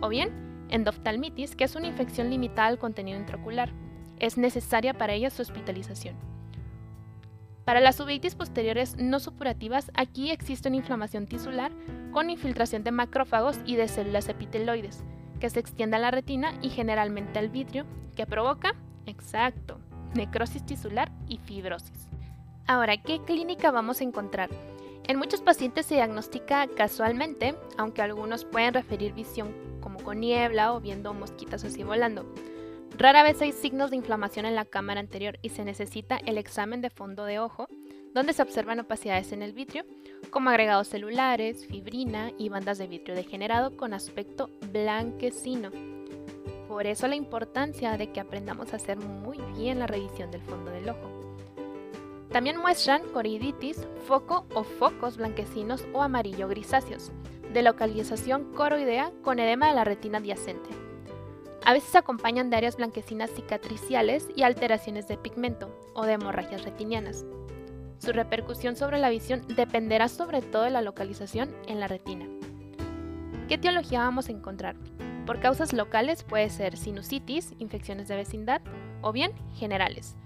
o 0.00 0.08
bien 0.08 0.46
endoftalmitis, 0.70 1.54
que 1.56 1.64
es 1.64 1.76
una 1.76 1.86
infección 1.86 2.30
limitada 2.30 2.68
al 2.68 2.78
contenido 2.78 3.18
intraocular. 3.18 3.70
Es 4.18 4.38
necesaria 4.38 4.94
para 4.94 5.12
ella 5.12 5.30
su 5.30 5.42
hospitalización. 5.42 6.16
Para 7.64 7.80
las 7.80 7.98
uveitis 7.98 8.34
posteriores 8.34 8.96
no 8.96 9.18
supurativas, 9.18 9.90
aquí 9.94 10.30
existe 10.30 10.68
una 10.68 10.78
inflamación 10.78 11.26
tisular 11.26 11.72
con 12.12 12.30
infiltración 12.30 12.84
de 12.84 12.92
macrófagos 12.92 13.58
y 13.66 13.76
de 13.76 13.88
células 13.88 14.28
epiteloides, 14.28 15.02
que 15.40 15.50
se 15.50 15.60
extiende 15.60 15.96
a 15.96 15.98
la 15.98 16.10
retina 16.10 16.52
y 16.62 16.70
generalmente 16.70 17.38
al 17.38 17.48
vidrio, 17.48 17.84
que 18.14 18.24
provoca, 18.24 18.74
exacto, 19.04 19.80
necrosis 20.14 20.64
tisular 20.64 21.10
y 21.28 21.38
fibrosis. 21.38 22.08
Ahora, 22.68 22.96
¿qué 22.96 23.20
clínica 23.20 23.70
vamos 23.70 24.00
a 24.00 24.04
encontrar? 24.04 24.50
En 25.04 25.18
muchos 25.18 25.40
pacientes 25.40 25.86
se 25.86 25.94
diagnostica 25.94 26.66
casualmente, 26.66 27.54
aunque 27.78 28.02
algunos 28.02 28.44
pueden 28.44 28.74
referir 28.74 29.12
visión 29.12 29.54
como 29.80 30.00
con 30.00 30.18
niebla 30.18 30.74
o 30.74 30.80
viendo 30.80 31.14
mosquitas 31.14 31.62
así 31.62 31.84
volando. 31.84 32.26
Rara 32.98 33.22
vez 33.22 33.40
hay 33.40 33.52
signos 33.52 33.90
de 33.90 33.96
inflamación 33.96 34.46
en 34.46 34.56
la 34.56 34.64
cámara 34.64 34.98
anterior 34.98 35.38
y 35.42 35.50
se 35.50 35.64
necesita 35.64 36.16
el 36.26 36.38
examen 36.38 36.80
de 36.80 36.90
fondo 36.90 37.24
de 37.24 37.38
ojo, 37.38 37.68
donde 38.14 38.32
se 38.32 38.42
observan 38.42 38.80
opacidades 38.80 39.30
en 39.30 39.42
el 39.42 39.52
vitrio, 39.52 39.84
como 40.30 40.50
agregados 40.50 40.88
celulares, 40.88 41.68
fibrina 41.68 42.32
y 42.36 42.48
bandas 42.48 42.78
de 42.78 42.88
vitrio 42.88 43.14
degenerado 43.14 43.76
con 43.76 43.94
aspecto 43.94 44.50
blanquecino. 44.72 45.70
Por 46.66 46.88
eso 46.88 47.06
la 47.06 47.14
importancia 47.14 47.96
de 47.96 48.10
que 48.10 48.18
aprendamos 48.18 48.72
a 48.72 48.76
hacer 48.76 48.96
muy 48.98 49.38
bien 49.56 49.78
la 49.78 49.86
revisión 49.86 50.32
del 50.32 50.42
fondo 50.42 50.72
del 50.72 50.88
ojo. 50.88 51.15
También 52.30 52.58
muestran 52.58 53.02
coroiditis, 53.12 53.86
foco 54.06 54.46
o 54.54 54.64
focos 54.64 55.16
blanquecinos 55.16 55.86
o 55.92 56.02
amarillo 56.02 56.48
grisáceos, 56.48 57.12
de 57.52 57.62
localización 57.62 58.52
coroidea 58.54 59.12
con 59.22 59.38
edema 59.38 59.68
de 59.68 59.74
la 59.74 59.84
retina 59.84 60.18
adyacente. 60.18 60.68
A 61.64 61.72
veces 61.72 61.94
acompañan 61.96 62.50
de 62.50 62.56
áreas 62.56 62.76
blanquecinas 62.76 63.30
cicatriciales 63.30 64.28
y 64.36 64.42
alteraciones 64.42 65.08
de 65.08 65.16
pigmento 65.16 65.74
o 65.94 66.04
de 66.04 66.12
hemorragias 66.12 66.64
retinianas. 66.64 67.24
Su 67.98 68.12
repercusión 68.12 68.76
sobre 68.76 68.98
la 68.98 69.10
visión 69.10 69.42
dependerá 69.48 70.08
sobre 70.08 70.42
todo 70.42 70.64
de 70.64 70.70
la 70.70 70.82
localización 70.82 71.54
en 71.66 71.80
la 71.80 71.88
retina. 71.88 72.26
¿Qué 73.48 73.54
etiología 73.54 74.00
vamos 74.00 74.28
a 74.28 74.32
encontrar? 74.32 74.76
Por 75.24 75.40
causas 75.40 75.72
locales 75.72 76.22
puede 76.22 76.50
ser 76.50 76.76
sinusitis, 76.76 77.54
infecciones 77.58 78.06
de 78.08 78.16
vecindad 78.16 78.60
o 79.00 79.12
bien 79.12 79.32
generales 79.54 80.16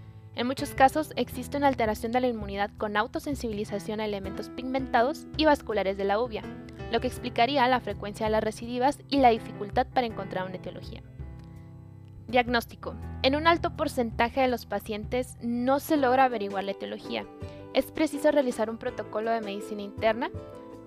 en 0.41 0.47
muchos 0.47 0.71
casos 0.71 1.13
existe 1.17 1.59
una 1.59 1.69
alteración 1.69 2.13
de 2.13 2.21
la 2.21 2.27
inmunidad 2.27 2.71
con 2.79 2.97
autosensibilización 2.97 4.01
a 4.01 4.07
elementos 4.07 4.49
pigmentados 4.49 5.27
y 5.37 5.45
vasculares 5.45 5.99
de 5.99 6.05
la 6.05 6.19
uvia, 6.19 6.43
lo 6.91 6.99
que 6.99 7.09
explicaría 7.09 7.69
la 7.69 7.81
frecuencia 7.81 8.25
de 8.25 8.33
las 8.33 8.43
recidivas 8.43 9.01
y 9.11 9.19
la 9.19 9.29
dificultad 9.29 9.87
para 9.87 10.07
encontrar 10.07 10.47
una 10.47 10.57
etiología. 10.57 11.03
Diagnóstico. 12.27 12.95
En 13.23 13.37
un 13.37 13.47
alto 13.47 13.77
porcentaje 13.77 14.41
de 14.41 14.49
los 14.49 14.65
pacientes 14.65 15.37
no 15.43 15.79
se 15.79 15.99
logra 15.99 16.25
averiguar 16.25 16.65
la 16.65 16.71
etiología. 16.71 17.27
Es 17.75 17.93
preciso 17.93 18.31
realizar 18.31 18.71
un 18.71 18.79
protocolo 18.79 19.31
de 19.31 19.43
medicina 19.43 19.83
interna, 19.83 20.31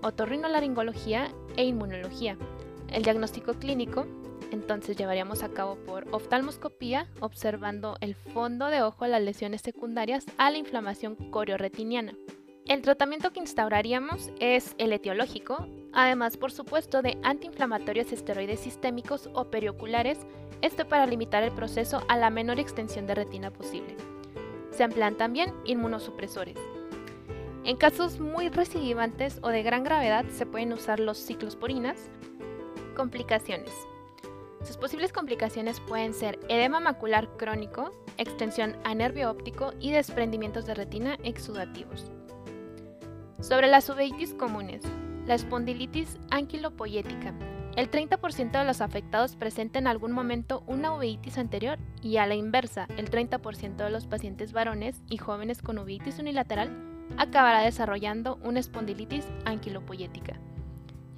otorrinolaringología 0.02 1.28
e 1.56 1.64
inmunología. 1.64 2.36
El 2.88 3.04
diagnóstico 3.04 3.54
clínico 3.54 4.08
entonces 4.54 4.96
llevaríamos 4.96 5.42
a 5.42 5.50
cabo 5.50 5.76
por 5.76 6.06
oftalmoscopía, 6.12 7.08
observando 7.20 7.96
el 8.00 8.14
fondo 8.14 8.68
de 8.68 8.82
ojo 8.82 9.06
las 9.06 9.20
lesiones 9.20 9.60
secundarias 9.60 10.24
a 10.38 10.50
la 10.50 10.58
inflamación 10.58 11.16
corioretiniana. 11.30 12.14
El 12.66 12.80
tratamiento 12.80 13.30
que 13.30 13.40
instauraríamos 13.40 14.30
es 14.40 14.74
el 14.78 14.94
etiológico, 14.94 15.66
además 15.92 16.38
por 16.38 16.50
supuesto 16.50 17.02
de 17.02 17.18
antiinflamatorios 17.22 18.10
esteroides 18.10 18.60
sistémicos 18.60 19.28
o 19.34 19.50
perioculares, 19.50 20.18
esto 20.62 20.88
para 20.88 21.04
limitar 21.04 21.42
el 21.42 21.52
proceso 21.52 22.02
a 22.08 22.16
la 22.16 22.30
menor 22.30 22.58
extensión 22.58 23.06
de 23.06 23.16
retina 23.16 23.50
posible. 23.50 23.94
Se 24.70 24.82
emplean 24.82 25.16
también 25.16 25.52
inmunosupresores. 25.66 26.56
En 27.64 27.76
casos 27.76 28.18
muy 28.18 28.48
recidivantes 28.48 29.38
o 29.42 29.48
de 29.48 29.62
gran 29.62 29.84
gravedad 29.84 30.24
se 30.30 30.46
pueden 30.46 30.72
usar 30.72 31.00
los 31.00 31.18
ciclosporinas. 31.18 32.08
Complicaciones. 32.96 33.72
Sus 34.64 34.78
posibles 34.78 35.12
complicaciones 35.12 35.80
pueden 35.80 36.14
ser 36.14 36.38
edema 36.48 36.80
macular 36.80 37.28
crónico, 37.36 37.92
extensión 38.16 38.76
a 38.82 38.94
nervio 38.94 39.30
óptico 39.30 39.74
y 39.78 39.92
desprendimientos 39.92 40.64
de 40.64 40.74
retina 40.74 41.18
exudativos. 41.22 42.10
Sobre 43.40 43.68
las 43.68 43.90
uveitis 43.90 44.32
comunes, 44.32 44.82
la 45.26 45.34
espondilitis 45.34 46.18
anquilopoyética. 46.30 47.34
El 47.76 47.90
30% 47.90 48.52
de 48.52 48.64
los 48.64 48.80
afectados 48.80 49.36
presenta 49.36 49.78
en 49.78 49.86
algún 49.86 50.12
momento 50.12 50.62
una 50.66 50.94
uveitis 50.94 51.36
anterior 51.36 51.78
y 52.00 52.16
a 52.16 52.26
la 52.26 52.34
inversa, 52.34 52.86
el 52.96 53.10
30% 53.10 53.76
de 53.76 53.90
los 53.90 54.06
pacientes 54.06 54.52
varones 54.52 55.02
y 55.10 55.18
jóvenes 55.18 55.60
con 55.60 55.78
uveitis 55.78 56.18
unilateral 56.18 56.70
acabará 57.18 57.60
desarrollando 57.60 58.38
una 58.42 58.60
espondilitis 58.60 59.26
anquilopoyética. 59.44 60.40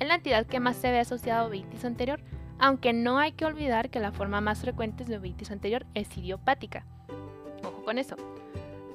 En 0.00 0.09
la 0.09 0.17
entidad 0.17 0.47
que 0.47 0.59
más 0.59 0.76
se 0.76 0.91
ve 0.91 0.99
asociada 0.99 1.43
a 1.43 1.47
uveitis 1.47 1.85
anterior 1.85 2.21
aunque 2.66 2.92
no 2.92 3.20
hay 3.20 3.30
que 3.30 3.44
olvidar 3.44 3.90
que 3.90 4.00
la 4.00 4.11
forma 4.11 4.40
más 4.40 4.62
frecuente 4.62 5.04
de 5.04 5.18
uveitis 5.18 5.52
anterior 5.52 5.87
es 5.94 6.18
idiopática. 6.18 6.85
Ojo 7.62 7.85
con 7.85 7.96
eso. 7.96 8.16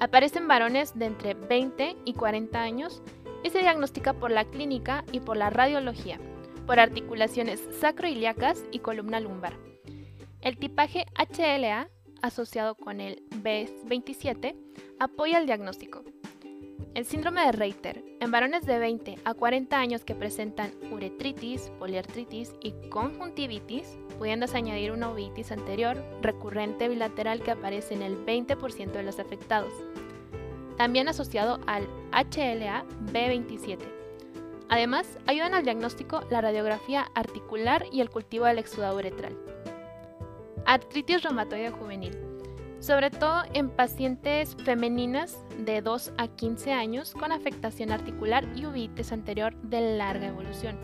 Aparecen 0.01 0.45
varones 0.45 0.99
de 0.99 1.05
entre 1.05 1.35
20 1.35 1.95
y 2.03 2.13
40 2.13 2.61
años 2.61 3.01
y 3.45 3.49
se 3.49 3.59
diagnostica 3.59 4.11
por 4.11 4.29
la 4.29 4.43
clínica 4.43 5.05
y 5.13 5.21
por 5.21 5.37
la 5.37 5.49
radiología, 5.49 6.19
por 6.67 6.81
articulaciones 6.81 7.65
sacroiliacas 7.79 8.61
y 8.73 8.79
columna 8.79 9.21
lumbar. 9.21 9.53
El 10.41 10.57
tipaje 10.57 11.05
HLA, 11.15 11.87
asociado 12.21 12.75
con 12.75 12.99
el 12.99 13.23
B27, 13.29 14.53
apoya 14.99 15.39
el 15.39 15.45
diagnóstico. 15.45 16.03
El 16.93 17.05
síndrome 17.05 17.45
de 17.45 17.53
Reiter, 17.53 18.03
en 18.19 18.31
varones 18.31 18.65
de 18.65 18.77
20 18.77 19.17
a 19.24 19.33
40 19.33 19.79
años 19.79 20.03
que 20.03 20.13
presentan 20.13 20.74
uretritis, 20.91 21.71
poliartritis 21.79 22.53
y 22.62 22.74
conjuntivitis, 22.89 23.98
pudiéndose 24.19 24.57
añadir 24.57 24.91
una 24.91 25.10
uveitis 25.10 25.53
anterior 25.53 26.03
recurrente 26.21 26.89
bilateral 26.89 27.41
que 27.43 27.51
aparece 27.51 27.93
en 27.93 28.01
el 28.01 28.17
20% 28.25 28.91
de 28.91 29.03
los 29.03 29.19
afectados, 29.19 29.71
también 30.75 31.07
asociado 31.07 31.62
al 31.65 31.88
HLA 32.12 32.83
B27. 33.13 33.79
Además, 34.67 35.17
ayudan 35.27 35.53
al 35.53 35.63
diagnóstico 35.63 36.21
la 36.29 36.41
radiografía 36.41 37.10
articular 37.15 37.86
y 37.93 38.01
el 38.01 38.10
cultivo 38.10 38.45
del 38.45 38.60
exudado 38.60 38.98
uretral. 38.98 39.38
Artritis 40.65 41.24
reumatoide 41.24 41.71
juvenil 41.71 42.30
sobre 42.81 43.11
todo 43.11 43.43
en 43.53 43.69
pacientes 43.69 44.57
femeninas 44.65 45.38
de 45.59 45.83
2 45.83 46.13
a 46.17 46.27
15 46.27 46.73
años 46.73 47.13
con 47.13 47.31
afectación 47.31 47.91
articular 47.91 48.43
y 48.55 48.65
uveitis 48.65 49.11
anterior 49.11 49.55
de 49.61 49.97
larga 49.97 50.27
evolución. 50.27 50.77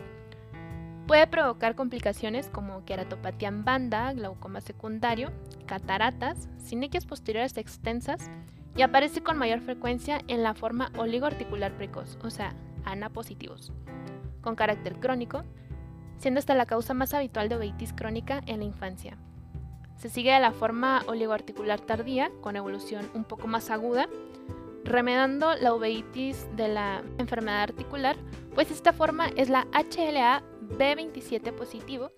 Puede 1.08 1.26
provocar 1.26 1.74
complicaciones 1.74 2.50
como 2.50 2.86
queratopatía 2.86 3.48
en 3.48 3.66
banda, 3.66 4.14
glaucoma 4.14 4.62
secundario, 4.62 5.32
cataratas, 5.66 6.48
sinequias 6.60 7.08
posteriores 7.08 7.58
extensas 7.58 8.30
y 8.76 8.84
aparece 8.84 9.24
con 9.24 9.38
mayor 9.38 9.62
frecuencia 9.62 10.22
en 10.28 10.44
la 10.44 10.54
forma 10.54 10.92
oligoarticular 10.98 11.76
precoz, 11.78 12.20
o 12.24 12.30
sea, 12.30 12.54
ANA 12.86 13.10
positivos, 13.10 13.74
con 14.42 14.56
carácter 14.56 15.00
crónico, 15.00 15.44
siendo 16.20 16.40
esta 16.40 16.54
la 16.54 16.68
causa 16.68 16.94
más 16.94 17.16
habitual 17.16 17.50
de 17.50 17.58
uveitis 17.58 17.94
crónica 17.94 18.44
en 18.46 18.60
la 18.60 18.66
infancia. 18.66 19.18
Se 19.98 20.10
sigue 20.10 20.32
de 20.32 20.40
la 20.40 20.52
forma 20.52 21.04
oligoarticular 21.08 21.80
tardía, 21.80 22.32
con 22.42 22.56
evolución 22.56 23.10
un 23.14 23.24
poco 23.24 23.48
más 23.48 23.72
aguda, 23.72 24.08
remedando 24.84 25.56
la 25.56 25.74
uveitis 25.74 26.48
de 26.56 26.68
la 26.68 27.04
enfermedad 27.18 27.64
articular, 27.64 28.16
pues 28.54 28.72
esta 28.72 28.94
forma 28.94 29.30
es 29.36 29.50
la 29.50 29.68
HLA 29.74 30.44
B27 30.78 31.52
positivo, 31.52 32.12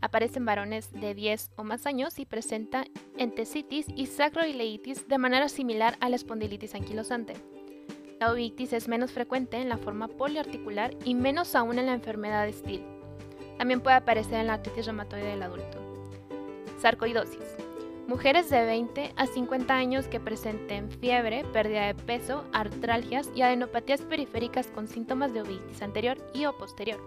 aparece 0.00 0.38
en 0.38 0.46
varones 0.46 0.92
de 0.92 1.14
10 1.14 1.52
o 1.56 1.64
más 1.64 1.86
años 1.86 2.18
y 2.18 2.26
presenta 2.26 2.84
entesitis 3.16 3.86
y 3.94 4.06
sacroileitis 4.06 5.06
de 5.06 5.18
manera 5.18 5.48
similar 5.48 5.96
a 6.00 6.08
la 6.08 6.16
espondilitis 6.16 6.74
anquilosante. 6.74 7.34
La 8.20 8.32
uveitis 8.32 8.72
es 8.72 8.88
menos 8.88 9.12
frecuente 9.12 9.58
en 9.58 9.68
la 9.68 9.78
forma 9.78 10.08
poliarticular 10.08 10.92
y 11.04 11.14
menos 11.14 11.54
aún 11.54 11.78
en 11.78 11.86
la 11.86 11.94
enfermedad 11.94 12.46
de 12.46 12.52
Still. 12.52 12.82
También 13.58 13.80
puede 13.80 13.96
aparecer 13.96 14.40
en 14.40 14.48
la 14.48 14.54
artritis 14.54 14.86
reumatoide 14.86 15.30
del 15.30 15.42
adulto. 15.42 15.87
Sarcoidosis. 16.80 17.56
Mujeres 18.06 18.48
de 18.50 18.64
20 18.64 19.12
a 19.16 19.26
50 19.26 19.74
años 19.74 20.06
que 20.06 20.20
presenten 20.20 20.90
fiebre, 20.90 21.44
pérdida 21.52 21.86
de 21.86 21.94
peso, 21.94 22.44
artralgias 22.52 23.28
y 23.34 23.42
adenopatías 23.42 24.02
periféricas 24.02 24.68
con 24.68 24.86
síntomas 24.86 25.34
de 25.34 25.42
uveitis 25.42 25.82
anterior 25.82 26.16
y 26.32 26.46
o 26.46 26.56
posterior. 26.56 27.00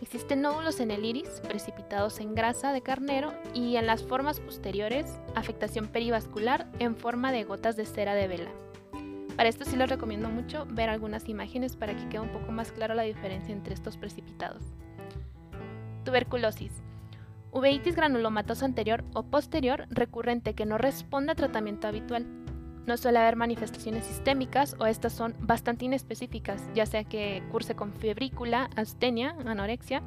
Existen 0.00 0.42
nódulos 0.42 0.78
en 0.80 0.90
el 0.90 1.04
iris, 1.04 1.40
precipitados 1.48 2.20
en 2.20 2.34
grasa 2.34 2.72
de 2.72 2.82
carnero 2.82 3.32
y 3.54 3.76
en 3.76 3.86
las 3.86 4.02
formas 4.02 4.40
posteriores, 4.40 5.06
afectación 5.34 5.88
perivascular 5.88 6.68
en 6.78 6.94
forma 6.94 7.32
de 7.32 7.44
gotas 7.44 7.76
de 7.76 7.86
cera 7.86 8.14
de 8.14 8.28
vela. 8.28 8.50
Para 9.36 9.48
esto 9.48 9.64
sí 9.64 9.76
les 9.76 9.88
recomiendo 9.88 10.28
mucho 10.28 10.66
ver 10.68 10.90
algunas 10.90 11.28
imágenes 11.28 11.76
para 11.76 11.96
que 11.96 12.08
quede 12.08 12.20
un 12.20 12.32
poco 12.32 12.52
más 12.52 12.72
clara 12.72 12.94
la 12.94 13.02
diferencia 13.04 13.54
entre 13.54 13.74
estos 13.74 13.96
precipitados. 13.96 14.62
Tuberculosis 16.04 16.72
uveitis 17.52 17.94
granulomatosa 17.94 18.64
anterior 18.64 19.04
o 19.14 19.22
posterior 19.24 19.86
recurrente 19.90 20.54
que 20.54 20.66
no 20.66 20.78
responde 20.78 21.32
a 21.32 21.34
tratamiento 21.34 21.86
habitual. 21.86 22.26
No 22.86 22.96
suele 22.96 23.18
haber 23.18 23.36
manifestaciones 23.36 24.06
sistémicas 24.06 24.74
o 24.80 24.86
estas 24.86 25.12
son 25.12 25.36
bastante 25.38 25.84
inespecíficas, 25.84 26.62
ya 26.74 26.86
sea 26.86 27.04
que 27.04 27.42
curse 27.52 27.76
con 27.76 27.92
febrícula, 27.92 28.70
astenia, 28.74 29.36
anorexia. 29.46 30.02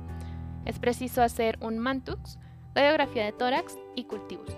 Es 0.66 0.80
preciso 0.80 1.22
hacer 1.22 1.58
un 1.62 1.78
mantux, 1.78 2.38
radiografía 2.74 3.24
de 3.24 3.32
tórax 3.32 3.78
y 3.96 4.06
cultivos. 4.06 4.50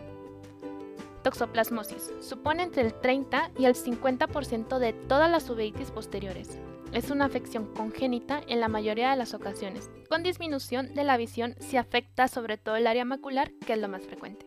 Toxoplasmosis. 1.24 2.14
Supone 2.22 2.64
entre 2.64 2.84
el 2.84 2.94
30 2.94 3.52
y 3.60 3.66
el 3.66 3.76
50% 3.76 4.80
de 4.80 4.94
todas 4.94 5.30
las 5.30 5.50
uveitis 5.50 5.92
posteriores. 5.92 6.58
Es 6.94 7.12
una 7.12 7.26
afección 7.26 7.66
congénita 7.74 8.42
en 8.48 8.60
la 8.60 8.70
mayoría 8.70 9.12
de 9.12 9.18
las 9.18 9.34
ocasiones, 9.34 9.90
con 10.10 10.24
disminución 10.24 10.94
de 10.94 11.04
la 11.04 11.18
visión 11.18 11.56
si 11.60 11.78
afecta 11.78 12.28
sobre 12.28 12.58
todo 12.58 12.76
el 12.76 12.88
área 12.88 13.06
macular, 13.06 13.52
que 13.66 13.74
es 13.74 13.80
lo 13.80 13.88
más 13.88 14.04
frecuente. 14.06 14.46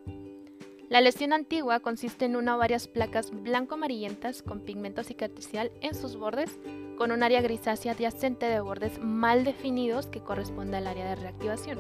La 0.89 1.01
lesión 1.01 1.33
antigua 1.33 1.79
consiste 1.79 2.25
en 2.25 2.35
una 2.35 2.57
o 2.57 2.59
varias 2.59 2.89
placas 2.89 3.31
blanco-amarillentas 3.31 4.43
con 4.43 4.61
pigmento 4.61 5.05
cicatricial 5.05 5.71
en 5.83 5.95
sus 5.95 6.17
bordes, 6.17 6.59
con 6.99 7.13
un 7.13 7.23
área 7.23 7.41
grisácea 7.41 7.93
adyacente 7.93 8.47
de 8.47 8.61
bordes 8.61 8.99
mal 9.01 9.45
definidos 9.45 10.09
que 10.09 10.21
corresponde 10.21 10.79
al 10.79 10.89
área 10.89 11.09
de 11.11 11.15
reactivación. 11.15 11.79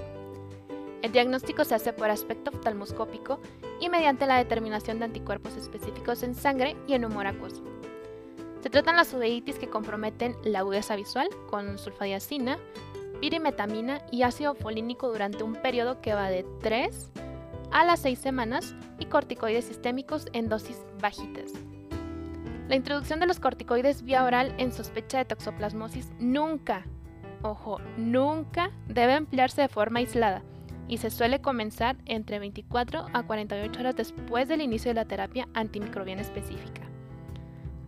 El 1.02 1.12
diagnóstico 1.12 1.64
se 1.64 1.74
hace 1.74 1.92
por 1.92 2.10
aspecto 2.10 2.50
oftalmoscópico 2.50 3.40
y 3.80 3.88
mediante 3.88 4.26
la 4.26 4.36
determinación 4.36 4.98
de 4.98 5.06
anticuerpos 5.06 5.56
específicos 5.56 6.22
en 6.22 6.34
sangre 6.34 6.76
y 6.86 6.92
en 6.92 7.06
humor 7.06 7.26
acuoso. 7.26 7.64
Se 8.62 8.68
tratan 8.68 8.96
las 8.96 9.14
uveitis 9.14 9.58
que 9.58 9.70
comprometen 9.70 10.36
la 10.44 10.58
agudeza 10.60 10.94
visual 10.94 11.28
con 11.48 11.78
sulfadiacina, 11.78 12.58
pirimetamina 13.20 14.02
y 14.10 14.22
ácido 14.22 14.54
folínico 14.54 15.08
durante 15.08 15.42
un 15.42 15.54
periodo 15.54 16.00
que 16.00 16.14
va 16.14 16.28
de 16.28 16.44
3 16.60 17.10
a 17.70 17.84
las 17.84 18.00
6 18.00 18.18
semanas 18.18 18.74
y 18.98 19.06
corticoides 19.06 19.64
sistémicos 19.64 20.26
en 20.32 20.48
dosis 20.48 20.84
bajitas. 21.00 21.52
La 22.68 22.76
introducción 22.76 23.18
de 23.18 23.26
los 23.26 23.40
corticoides 23.40 24.02
vía 24.02 24.24
oral 24.24 24.54
en 24.58 24.72
sospecha 24.72 25.18
de 25.18 25.24
toxoplasmosis 25.24 26.10
nunca, 26.18 26.84
ojo, 27.42 27.80
nunca 27.96 28.70
debe 28.86 29.14
emplearse 29.14 29.62
de 29.62 29.68
forma 29.68 30.00
aislada 30.00 30.42
y 30.86 30.98
se 30.98 31.10
suele 31.10 31.40
comenzar 31.40 31.96
entre 32.04 32.38
24 32.38 33.06
a 33.12 33.22
48 33.22 33.80
horas 33.80 33.96
después 33.96 34.48
del 34.48 34.60
inicio 34.60 34.90
de 34.90 34.96
la 34.96 35.04
terapia 35.04 35.48
antimicrobiana 35.54 36.22
específica. 36.22 36.89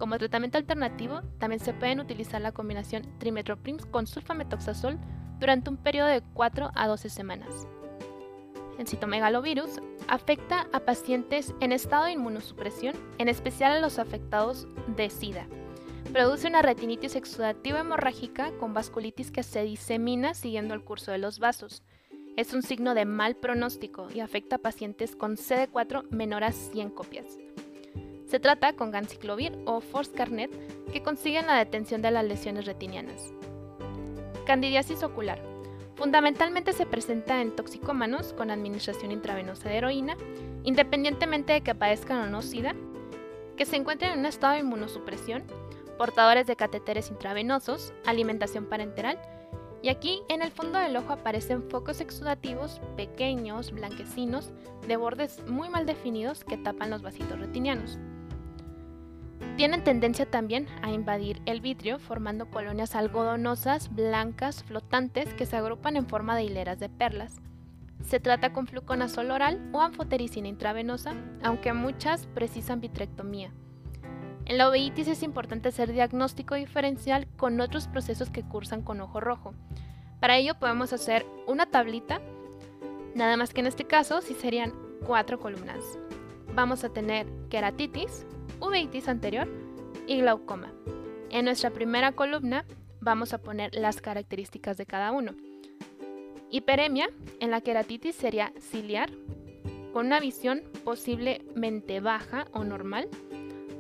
Como 0.02 0.18
tratamiento 0.18 0.58
alternativo, 0.58 1.20
también 1.38 1.60
se 1.60 1.74
pueden 1.74 2.00
utilizar 2.00 2.40
la 2.40 2.50
combinación 2.50 3.04
trimetoprim 3.20 3.76
con 3.92 4.08
sulfametoxazol 4.08 4.98
durante 5.38 5.70
un 5.70 5.76
periodo 5.76 6.08
de 6.08 6.22
4 6.34 6.72
a 6.74 6.88
12 6.88 7.08
semanas. 7.08 7.68
El 8.80 8.88
citomegalovirus 8.88 9.80
afecta 10.08 10.66
a 10.72 10.80
pacientes 10.80 11.54
en 11.60 11.70
estado 11.70 12.06
de 12.06 12.14
inmunosupresión, 12.14 12.96
en 13.18 13.28
especial 13.28 13.70
a 13.70 13.80
los 13.80 14.00
afectados 14.00 14.66
de 14.88 15.08
SIDA. 15.08 15.46
Produce 16.12 16.48
una 16.48 16.62
retinitis 16.62 17.14
exudativa 17.14 17.78
hemorrágica 17.78 18.50
con 18.58 18.74
vasculitis 18.74 19.30
que 19.30 19.44
se 19.44 19.62
disemina 19.62 20.34
siguiendo 20.34 20.74
el 20.74 20.82
curso 20.82 21.12
de 21.12 21.18
los 21.18 21.38
vasos. 21.38 21.84
Es 22.36 22.52
un 22.54 22.64
signo 22.64 22.94
de 22.94 23.04
mal 23.04 23.36
pronóstico 23.36 24.08
y 24.12 24.18
afecta 24.18 24.56
a 24.56 24.58
pacientes 24.58 25.14
con 25.14 25.36
CD4 25.36 26.10
menor 26.10 26.42
a 26.42 26.50
100 26.50 26.90
copias. 26.90 27.38
Se 28.32 28.40
trata 28.40 28.72
con 28.72 28.90
ganciclovir 28.90 29.52
o 29.66 29.82
Forscarnet 29.82 30.50
que 30.90 31.02
consiguen 31.02 31.48
la 31.48 31.58
detención 31.58 32.00
de 32.00 32.10
las 32.10 32.24
lesiones 32.24 32.64
retinianas. 32.64 33.30
Candidiasis 34.46 35.02
ocular. 35.02 35.38
Fundamentalmente 35.96 36.72
se 36.72 36.86
presenta 36.86 37.42
en 37.42 37.54
toxicómanos 37.54 38.32
con 38.32 38.50
administración 38.50 39.12
intravenosa 39.12 39.68
de 39.68 39.76
heroína, 39.76 40.16
independientemente 40.64 41.52
de 41.52 41.60
que 41.60 41.74
padezcan 41.74 42.20
o 42.20 42.30
no 42.30 42.40
SIDA, 42.40 42.74
que 43.54 43.66
se 43.66 43.76
encuentren 43.76 44.12
en 44.12 44.20
un 44.20 44.24
estado 44.24 44.54
de 44.54 44.60
inmunosupresión, 44.60 45.42
portadores 45.98 46.46
de 46.46 46.56
catéteres 46.56 47.10
intravenosos, 47.10 47.92
alimentación 48.06 48.64
parenteral, 48.64 49.20
y 49.82 49.90
aquí 49.90 50.22
en 50.30 50.40
el 50.40 50.52
fondo 50.52 50.78
del 50.78 50.96
ojo 50.96 51.12
aparecen 51.12 51.68
focos 51.68 52.00
exudativos 52.00 52.80
pequeños, 52.96 53.72
blanquecinos, 53.72 54.52
de 54.88 54.96
bordes 54.96 55.46
muy 55.48 55.68
mal 55.68 55.84
definidos 55.84 56.44
que 56.44 56.56
tapan 56.56 56.88
los 56.88 57.02
vasitos 57.02 57.38
retinianos. 57.38 57.98
Tienen 59.56 59.84
tendencia 59.84 60.24
también 60.26 60.66
a 60.82 60.90
invadir 60.90 61.42
el 61.44 61.60
vitrio 61.60 61.98
formando 61.98 62.50
colonias 62.50 62.94
algodonosas, 62.94 63.94
blancas, 63.94 64.64
flotantes 64.64 65.34
que 65.34 65.46
se 65.46 65.56
agrupan 65.56 65.96
en 65.96 66.06
forma 66.06 66.34
de 66.36 66.44
hileras 66.44 66.80
de 66.80 66.88
perlas. 66.88 67.36
Se 68.02 68.18
trata 68.18 68.52
con 68.52 68.66
fluconazol 68.66 69.30
oral 69.30 69.60
o 69.72 69.80
anfotericina 69.80 70.48
intravenosa, 70.48 71.14
aunque 71.42 71.72
muchas 71.72 72.26
precisan 72.26 72.80
vitrectomía. 72.80 73.52
En 74.46 74.58
la 74.58 74.68
uveitis 74.68 75.06
es 75.06 75.22
importante 75.22 75.68
hacer 75.68 75.92
diagnóstico 75.92 76.56
diferencial 76.56 77.28
con 77.36 77.60
otros 77.60 77.86
procesos 77.86 78.30
que 78.30 78.42
cursan 78.42 78.82
con 78.82 79.00
ojo 79.00 79.20
rojo. 79.20 79.54
Para 80.18 80.36
ello 80.36 80.58
podemos 80.58 80.92
hacer 80.92 81.26
una 81.46 81.66
tablita, 81.66 82.20
nada 83.14 83.36
más 83.36 83.52
que 83.52 83.60
en 83.60 83.66
este 83.66 83.84
caso 83.84 84.20
sí 84.20 84.34
serían 84.34 84.72
cuatro 85.06 85.38
columnas. 85.38 85.98
Vamos 86.54 86.84
a 86.84 86.88
tener 86.88 87.26
queratitis, 87.50 88.26
uveitis 88.62 89.08
anterior 89.08 89.48
y 90.06 90.20
glaucoma. 90.20 90.72
En 91.30 91.46
nuestra 91.46 91.70
primera 91.70 92.12
columna 92.12 92.64
vamos 93.00 93.34
a 93.34 93.38
poner 93.38 93.74
las 93.74 94.00
características 94.00 94.76
de 94.76 94.86
cada 94.86 95.10
uno. 95.10 95.34
Hiperemia 96.50 97.08
en 97.40 97.50
la 97.50 97.60
queratitis 97.60 98.14
sería 98.14 98.52
ciliar, 98.60 99.10
con 99.92 100.06
una 100.06 100.20
visión 100.20 100.62
posiblemente 100.84 102.00
baja 102.00 102.46
o 102.52 102.64
normal. 102.64 103.08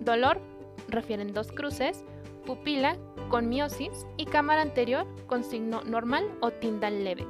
Dolor 0.00 0.40
refieren 0.88 1.32
dos 1.32 1.52
cruces, 1.52 2.04
pupila 2.44 2.96
con 3.28 3.48
miosis 3.48 4.06
y 4.16 4.26
cámara 4.26 4.62
anterior 4.62 5.06
con 5.26 5.44
signo 5.44 5.82
normal 5.84 6.28
o 6.40 6.50
tindal 6.50 7.04
leve. 7.04 7.26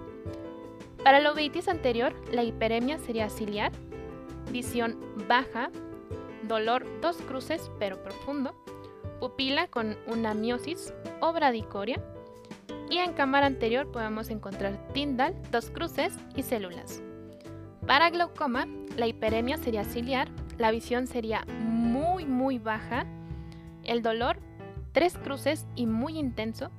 Para 1.05 1.21
la 1.21 1.33
uveitis 1.33 1.69
anterior, 1.69 2.15
la 2.33 2.45
hiperemia 2.45 2.99
sería 2.99 3.29
ciliar, 3.29 3.73
visión 4.51 4.99
baja, 5.29 5.71
dolor 6.53 6.87
dos 7.01 7.17
cruces 7.17 7.71
pero 7.79 8.03
profundo, 8.03 8.55
pupila 9.21 9.69
con 9.69 9.97
una 10.07 10.35
miosis 10.35 10.93
o 11.21 11.33
bradicoria 11.33 12.03
y 12.91 12.99
en 12.99 13.15
cámara 13.15 13.47
anterior 13.47 13.91
podemos 13.91 14.29
encontrar 14.29 14.89
tindal, 14.93 15.35
dos 15.51 15.71
cruces 15.71 16.15
y 16.37 16.43
células. 16.43 17.03
Para 17.87 18.11
glaucoma, 18.11 18.67
la 18.97 19.07
hiperemia 19.07 19.57
sería 19.57 19.85
ciliar, 19.85 20.29
la 20.59 20.71
visión 20.71 21.07
sería 21.07 21.45
muy 21.47 22.27
muy 22.27 22.59
baja, 22.59 23.07
el 23.85 24.03
dolor 24.03 24.39
tres 24.93 25.17
cruces 25.17 25.67
y 25.75 25.87
muy 25.87 26.19
intenso, 26.19 26.71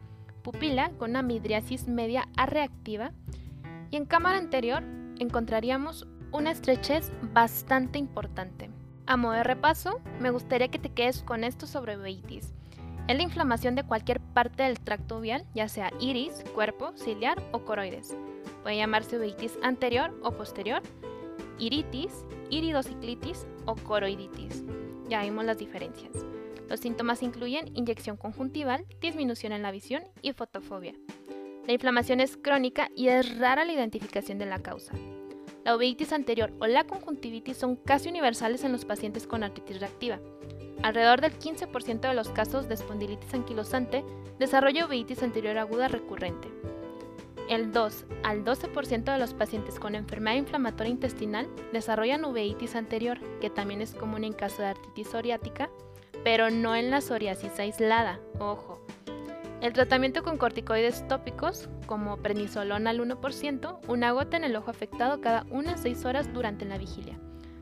pupila 0.43 0.91
con 0.97 1.11
una 1.11 1.23
midriasis 1.23 1.87
media 1.87 2.27
a 2.37 2.45
reactiva 2.45 3.11
y 3.89 3.97
en 3.97 4.05
cámara 4.05 4.37
anterior 4.37 4.83
encontraríamos 5.19 6.07
una 6.31 6.51
estrechez 6.51 7.11
bastante 7.33 7.99
importante. 7.99 8.69
A 9.05 9.17
modo 9.17 9.33
de 9.33 9.43
repaso, 9.43 9.99
me 10.19 10.31
gustaría 10.31 10.69
que 10.69 10.79
te 10.79 10.89
quedes 10.89 11.23
con 11.23 11.43
esto 11.43 11.67
sobre 11.67 11.97
uveitis. 11.97 12.53
Es 13.07 13.17
la 13.17 13.23
inflamación 13.23 13.75
de 13.75 13.83
cualquier 13.83 14.21
parte 14.21 14.63
del 14.63 14.79
tracto 14.79 15.17
uvial, 15.17 15.45
ya 15.53 15.67
sea 15.67 15.91
iris, 15.99 16.43
cuerpo, 16.55 16.93
ciliar 16.95 17.43
o 17.51 17.65
coroides. 17.65 18.15
Puede 18.61 18.77
llamarse 18.77 19.17
uveitis 19.17 19.57
anterior 19.61 20.17
o 20.23 20.31
posterior, 20.31 20.81
iritis, 21.59 22.25
iridociclitis 22.49 23.45
o 23.65 23.75
coroiditis. 23.75 24.63
Ya 25.09 25.21
vimos 25.23 25.43
las 25.43 25.57
diferencias. 25.57 26.13
Los 26.69 26.79
síntomas 26.79 27.23
incluyen 27.23 27.75
inyección 27.75 28.15
conjuntival, 28.15 28.85
disminución 29.01 29.51
en 29.51 29.63
la 29.63 29.71
visión 29.71 30.03
y 30.21 30.31
fotofobia. 30.31 30.93
La 31.67 31.73
inflamación 31.73 32.21
es 32.21 32.37
crónica 32.37 32.89
y 32.95 33.09
es 33.09 33.37
rara 33.37 33.65
la 33.65 33.73
identificación 33.73 34.37
de 34.37 34.45
la 34.45 34.59
causa. 34.59 34.93
La 35.63 35.75
uveitis 35.75 36.11
anterior 36.11 36.51
o 36.59 36.67
la 36.67 36.83
conjuntivitis 36.83 37.57
son 37.57 37.77
casi 37.77 38.09
universales 38.09 38.65
en 38.65 38.73
los 38.73 38.83
pacientes 38.83 39.27
con 39.27 39.43
artritis 39.43 39.79
reactiva. 39.79 40.19
Alrededor 40.81 41.21
del 41.21 41.39
15% 41.39 42.01
de 42.01 42.13
los 42.13 42.29
casos 42.29 42.67
de 42.67 42.73
espondilitis 42.73 43.33
anquilosante 43.33 44.03
desarrolla 44.39 44.85
uveitis 44.85 45.23
anterior 45.23 45.57
aguda 45.57 45.87
recurrente. 45.87 46.49
El 47.49 47.71
2 47.71 48.05
al 48.23 48.43
12% 48.43 49.03
de 49.03 49.19
los 49.19 49.33
pacientes 49.33 49.79
con 49.79 49.95
enfermedad 49.95 50.35
inflamatoria 50.35 50.91
intestinal 50.91 51.47
desarrollan 51.71 52.25
uveitis 52.25 52.75
anterior, 52.75 53.19
que 53.39 53.49
también 53.49 53.81
es 53.81 53.93
común 53.95 54.25
en 54.25 54.33
caso 54.33 54.61
de 54.61 54.69
artritis 54.69 55.07
psoriática, 55.07 55.69
pero 56.25 56.49
no 56.49 56.75
en 56.75 56.89
la 56.89 56.99
psoriasis 56.99 57.57
aislada, 57.59 58.19
ojo. 58.39 58.82
El 59.63 59.71
tratamiento 59.71 60.23
con 60.23 60.37
corticoides 60.37 61.07
tópicos, 61.07 61.69
como 61.85 62.17
prednisolona 62.17 62.89
al 62.89 62.99
1%, 62.99 63.79
una 63.87 64.11
gota 64.11 64.35
en 64.35 64.43
el 64.43 64.57
ojo 64.57 64.69
afectado 64.69 65.21
cada 65.21 65.45
unas 65.51 65.79
6 65.83 66.03
horas 66.03 66.33
durante 66.33 66.65
la 66.65 66.77
vigilia, 66.77 67.17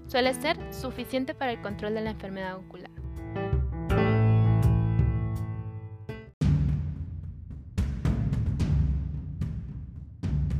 suele 0.08 0.34
ser 0.34 0.58
suficiente 0.74 1.36
para 1.36 1.52
el 1.52 1.62
control 1.62 1.94
de 1.94 2.02
la 2.02 2.10
enfermedad 2.10 2.58
ocular. 2.58 2.90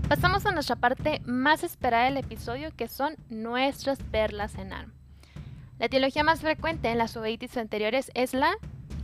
Pasamos 0.08 0.46
a 0.46 0.52
nuestra 0.52 0.76
parte 0.76 1.24
más 1.26 1.64
esperada 1.64 2.06
del 2.06 2.18
episodio, 2.18 2.70
que 2.78 2.88
son 2.88 3.16
nuestras 3.30 3.98
perlas 3.98 4.54
en 4.60 4.74
arm. 4.74 4.94
La 5.80 5.88
etiología 5.88 6.24
más 6.24 6.42
frecuente 6.42 6.92
en 6.92 7.00
las 7.00 7.16
uveitis 7.16 7.58
anteriores 7.58 8.12
es 8.14 8.36
la 8.36 8.54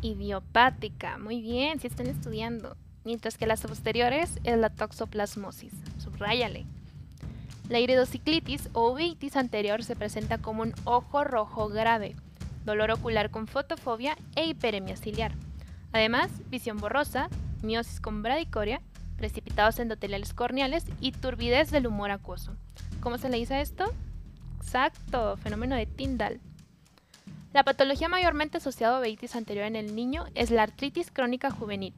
idiopática. 0.02 1.18
Muy 1.18 1.42
bien, 1.42 1.80
si 1.80 1.88
están 1.88 2.08
estudiando. 2.08 2.76
Mientras 3.04 3.38
que 3.38 3.48
las 3.48 3.62
posteriores 3.62 4.40
es 4.44 4.58
la 4.58 4.70
toxoplasmosis. 4.70 5.74
Subráyale. 5.98 6.66
La 7.70 7.80
iridociclitis 7.80 8.70
o 8.74 8.92
uveitis 8.92 9.36
anterior 9.36 9.84
se 9.84 9.96
presenta 9.96 10.38
como 10.38 10.62
un 10.62 10.74
ojo 10.86 11.24
rojo 11.24 11.68
grave, 11.68 12.16
dolor 12.66 12.92
ocular 12.92 13.30
con 13.30 13.48
fotofobia 13.48 14.18
e 14.36 14.46
hiperemia 14.46 14.96
ciliar. 14.96 15.34
Además, 15.92 16.32
visión 16.50 16.78
borrosa, 16.78 17.30
miosis 17.62 18.00
con 18.00 18.24
bradicoria, 18.24 18.82
precipitados 19.18 19.80
endoteliales 19.80 20.34
corneales 20.34 20.86
y 21.02 21.12
turbidez 21.12 21.72
del 21.72 21.88
humor 21.88 22.12
acuoso. 22.12 22.54
¿Cómo 23.02 23.18
se 23.18 23.30
le 23.30 23.38
dice 23.38 23.60
esto? 23.60 23.86
Exacto, 24.62 25.38
fenómeno 25.38 25.76
de 25.76 25.86
Tyndall. 25.86 26.40
La 27.58 27.64
patología 27.64 28.08
mayormente 28.08 28.58
asociada 28.60 28.98
a 28.98 29.00
uveitis 29.00 29.36
anterior 29.36 29.66
en 29.66 29.76
el 29.76 29.96
niño 29.96 30.26
es 30.36 30.52
la 30.52 30.62
artritis 30.62 31.10
crónica 31.10 31.50
juvenil, 31.50 31.96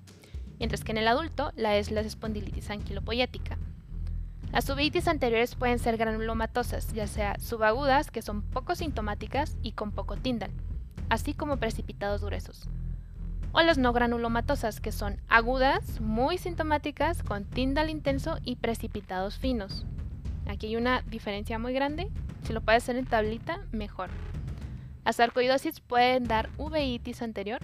mientras 0.58 0.86
que 0.86 0.94
en 0.94 1.00
el 1.00 1.08
adulto 1.10 1.52
la 1.58 1.76
es 1.76 1.92
la 1.92 2.00
espondilitis 2.00 2.70
anquilopoyética. 2.70 3.58
Las 4.54 4.70
uveitis 4.70 5.10
anteriores 5.10 5.56
pueden 5.56 5.78
ser 5.78 5.98
granulomatosas, 5.98 6.94
ya 6.94 7.08
sea 7.08 7.38
subagudas, 7.40 8.10
que 8.10 8.22
son 8.22 8.42
poco 8.42 8.74
sintomáticas 8.74 9.58
y 9.62 9.74
con 9.74 9.92
poco 9.92 10.16
Tyndall, 10.16 10.54
así 11.10 11.34
como 11.34 11.58
precipitados 11.58 12.24
gruesos 12.24 12.70
o 13.52 13.62
las 13.62 13.78
no 13.78 13.92
granulomatosas, 13.92 14.80
que 14.80 14.94
son 14.94 15.20
agudas, 15.28 16.00
muy 16.00 16.38
sintomáticas, 16.38 17.22
con 17.22 17.44
tindal 17.44 17.90
intenso 17.90 18.38
y 18.46 18.56
precipitados 18.56 19.38
finos. 19.38 19.86
Aquí 20.48 20.68
hay 20.68 20.78
una 20.78 21.02
diferencia 21.02 21.60
muy 21.60 21.74
grande. 21.74 22.10
Si 22.44 22.54
lo 22.54 22.62
puedes 22.62 22.84
hacer 22.84 22.96
en 22.96 23.08
tablita, 23.08 23.60
mejor. 23.74 24.10
Las 25.06 25.18
sarcoidosis 25.18 25.80
pueden 25.80 26.26
dar 26.26 26.50
uveitis 26.58 27.22
anterior, 27.22 27.60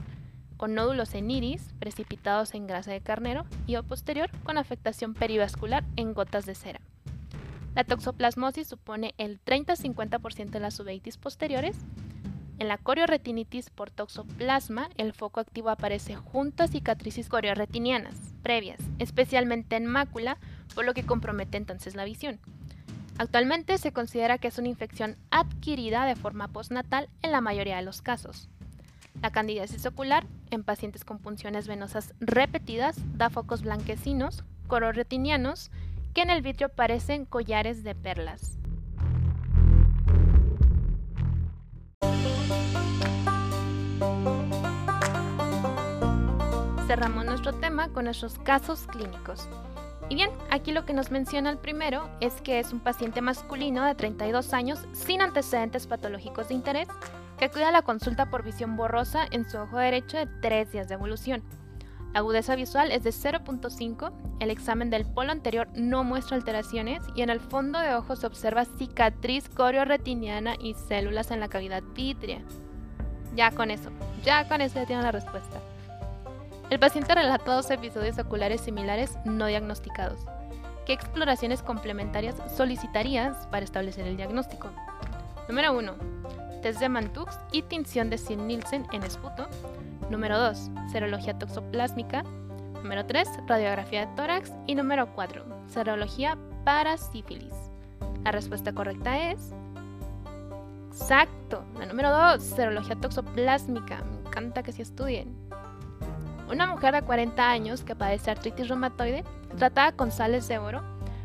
con 0.58 0.74
nódulos 0.74 1.14
en 1.14 1.30
iris, 1.30 1.74
precipitados 1.80 2.54
en 2.54 2.68
grasa 2.68 2.92
de 2.92 3.02
carnero, 3.02 3.46
y 3.68 3.76
o 3.76 3.84
posterior, 3.84 4.30
con 4.44 4.58
afectación 4.58 5.14
perivascular 5.14 5.84
en 5.96 6.14
gotas 6.14 6.46
de 6.46 6.56
cera. 6.56 6.82
La 7.76 7.84
toxoplasmosis 7.84 8.68
supone 8.68 9.14
el 9.18 9.44
30-50% 9.44 10.50
de 10.50 10.60
las 10.60 10.80
uveitis 10.80 11.18
posteriores 11.18 11.78
en 12.58 12.70
la 12.70 12.78
corioretinitis 12.78 13.70
por 13.70 13.92
toxoplasma, 13.92 14.90
el 14.96 15.12
foco 15.12 15.42
activo 15.42 15.70
aparece 15.70 16.16
junto 16.16 16.64
a 16.64 16.68
cicatrices 16.68 17.28
corioretinianas 17.28 18.16
previas, 18.44 18.80
especialmente 18.98 19.76
en 19.76 19.86
mácula, 19.86 20.38
por 20.74 20.86
lo 20.86 20.94
que 20.94 21.06
compromete 21.06 21.58
entonces 21.58 21.96
la 21.96 22.06
visión. 22.06 22.40
Actualmente 23.18 23.78
se 23.78 23.92
considera 23.92 24.38
que 24.38 24.50
es 24.50 24.58
una 24.58 24.68
infección 24.68 25.18
adquirida 25.32 26.06
de 26.06 26.16
forma 26.16 26.50
postnatal 26.50 27.10
en 27.22 27.32
la 27.32 27.42
mayoría 27.42 27.78
de 27.78 27.84
los 27.84 28.02
casos. 28.02 28.50
La 29.22 29.32
candidiasis 29.32 29.86
ocular 29.86 30.26
en 30.52 30.64
pacientes 30.64 31.06
con 31.06 31.20
punciones 31.20 31.68
venosas 31.68 32.14
repetidas 32.20 32.98
da 33.18 33.30
focos 33.30 33.62
blanquecinos, 33.62 34.44
cororetinianos, 34.68 35.72
que 36.14 36.22
en 36.22 36.30
el 36.30 36.42
vitrio 36.42 36.70
parecen 36.70 37.26
collares 37.26 37.84
de 37.84 37.96
perlas. 37.96 38.58
cerramos 46.96 47.26
nuestro 47.26 47.52
tema 47.52 47.90
con 47.90 48.06
nuestros 48.06 48.38
casos 48.40 48.88
clínicos. 48.88 49.50
Y 50.08 50.16
bien, 50.16 50.30
aquí 50.52 50.72
lo 50.72 50.86
que 50.86 50.94
nos 50.94 51.10
menciona 51.10 51.50
el 51.50 51.58
primero 51.58 52.10
es 52.22 52.34
que 52.42 52.60
es 52.60 52.72
un 52.72 52.80
paciente 52.80 53.22
masculino 53.22 53.84
de 53.84 53.96
32 53.96 54.54
años 54.54 54.80
sin 54.94 55.22
antecedentes 55.22 55.88
patológicos 55.88 56.50
de 56.50 56.54
interés 56.54 56.88
que 57.40 57.46
acude 57.46 57.66
a 57.66 57.72
la 57.72 57.82
consulta 57.82 58.30
por 58.30 58.44
visión 58.44 58.78
borrosa 58.78 59.26
en 59.32 59.50
su 59.50 59.58
ojo 59.58 59.78
derecho 59.78 60.18
de 60.18 60.28
3 60.42 60.72
días 60.72 60.88
de 60.88 60.94
evolución. 60.94 61.44
La 62.14 62.20
agudeza 62.20 62.56
visual 62.56 62.92
es 62.92 63.04
de 63.04 63.10
0.5, 63.10 64.14
el 64.40 64.50
examen 64.50 64.90
del 64.90 65.06
polo 65.06 65.34
anterior 65.34 65.68
no 65.74 66.06
muestra 66.06 66.38
alteraciones 66.38 67.04
y 67.14 67.24
en 67.24 67.30
el 67.30 67.42
fondo 67.42 67.80
de 67.80 67.94
ojo 67.94 68.16
se 68.16 68.28
observa 68.28 68.64
cicatriz 68.64 69.50
corioretiniana 69.50 70.56
y 70.58 70.76
células 70.76 71.32
en 71.32 71.42
la 71.42 71.50
cavidad 71.50 71.84
vítrea. 71.94 72.40
Ya 73.36 73.52
con 73.52 73.70
eso, 73.70 73.90
ya 74.24 74.48
con 74.48 74.62
eso 74.62 74.76
ya 74.76 74.86
tienen 74.86 75.04
la 75.04 75.12
respuesta. 75.12 75.60
El 76.72 76.80
paciente 76.80 77.14
relata 77.14 77.54
dos 77.54 77.70
episodios 77.70 78.18
oculares 78.18 78.62
similares 78.62 79.18
no 79.24 79.46
diagnosticados. 79.46 80.26
¿Qué 80.86 80.94
exploraciones 80.94 81.62
complementarias 81.62 82.36
solicitarías 82.56 83.48
para 83.48 83.64
establecer 83.64 84.08
el 84.08 84.18
diagnóstico? 84.18 84.70
Número 85.48 85.78
1. 85.78 85.94
Test 86.64 86.80
de 86.80 86.90
Mantux 86.90 87.38
y 87.52 87.62
tinción 87.62 88.10
de 88.10 88.18
Sil-Nielsen 88.18 88.88
en 88.92 89.04
esputo. 89.04 89.48
Número 90.10 90.40
2. 90.40 90.72
Serología 90.92 91.38
toxoplásmica. 91.38 92.24
Número 92.82 93.06
3. 93.06 93.28
Radiografía 93.48 94.08
de 94.08 94.16
tórax. 94.16 94.52
Y 94.66 94.74
número 94.74 95.14
4. 95.14 95.46
Serología 95.68 96.36
para 96.64 96.98
sífilis. 96.98 97.54
La 98.24 98.32
respuesta 98.32 98.74
correcta 98.74 99.32
es... 99.32 99.54
Exacto. 100.88 101.64
La 101.78 101.86
número 101.86 102.10
2. 102.10 102.44
Serología 102.44 102.96
toxoplásmica. 102.96 104.04
Me 104.04 104.30
encanta 104.30 104.64
que 104.64 104.72
se 104.72 104.82
estudien. 104.82 105.45
Una 106.50 106.68
mujer 106.68 106.94
de 106.94 107.02
40 107.02 107.50
años 107.50 107.84
que 107.84 107.96
padece 107.96 108.30
artritis 108.30 108.68
reumatoide, 108.68 109.24
tratada 109.58 109.94
con 109.94 110.12
sales 110.12 110.48
de 110.48 110.60
oro, 110.60 110.84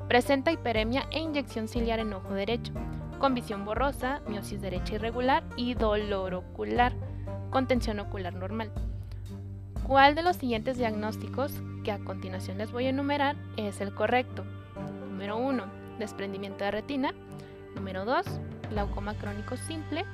presenta 0.09 0.51
hiperemia 0.51 1.07
e 1.11 1.21
inyección 1.21 1.69
ciliar 1.69 1.99
en 1.99 2.13
ojo 2.15 2.33
derecho, 2.33 2.73
con 3.19 3.35
visión 3.35 3.65
borrosa, 3.67 4.23
miosis 4.27 4.63
derecha 4.63 4.95
irregular 4.95 5.45
y 5.57 5.75
dolor 5.75 6.35
ocular, 6.35 6.95
con 7.51 7.67
tensión 7.67 8.01
ocular 8.01 8.33
normal. 8.33 8.73
¿Cuál 9.87 10.15
de 10.15 10.23
los 10.23 10.37
siguientes 10.37 10.79
diagnósticos 10.79 11.53
que 11.85 11.93
a 11.93 11.99
continuación 11.99 12.59
les 12.59 12.73
voy 12.73 12.87
a 12.87 12.91
enumerar 12.91 13.37
es 13.57 13.81
el 13.81 13.95
correcto? 13.95 14.45
Número 15.11 15.37
1, 15.37 15.65
desprendimiento 15.99 16.65
de 16.65 16.71
retina. 16.71 17.13
Número 17.75 18.05
2, 18.07 18.25
glaucoma 18.71 19.15
crónico 19.15 19.57
simple. 19.59 20.05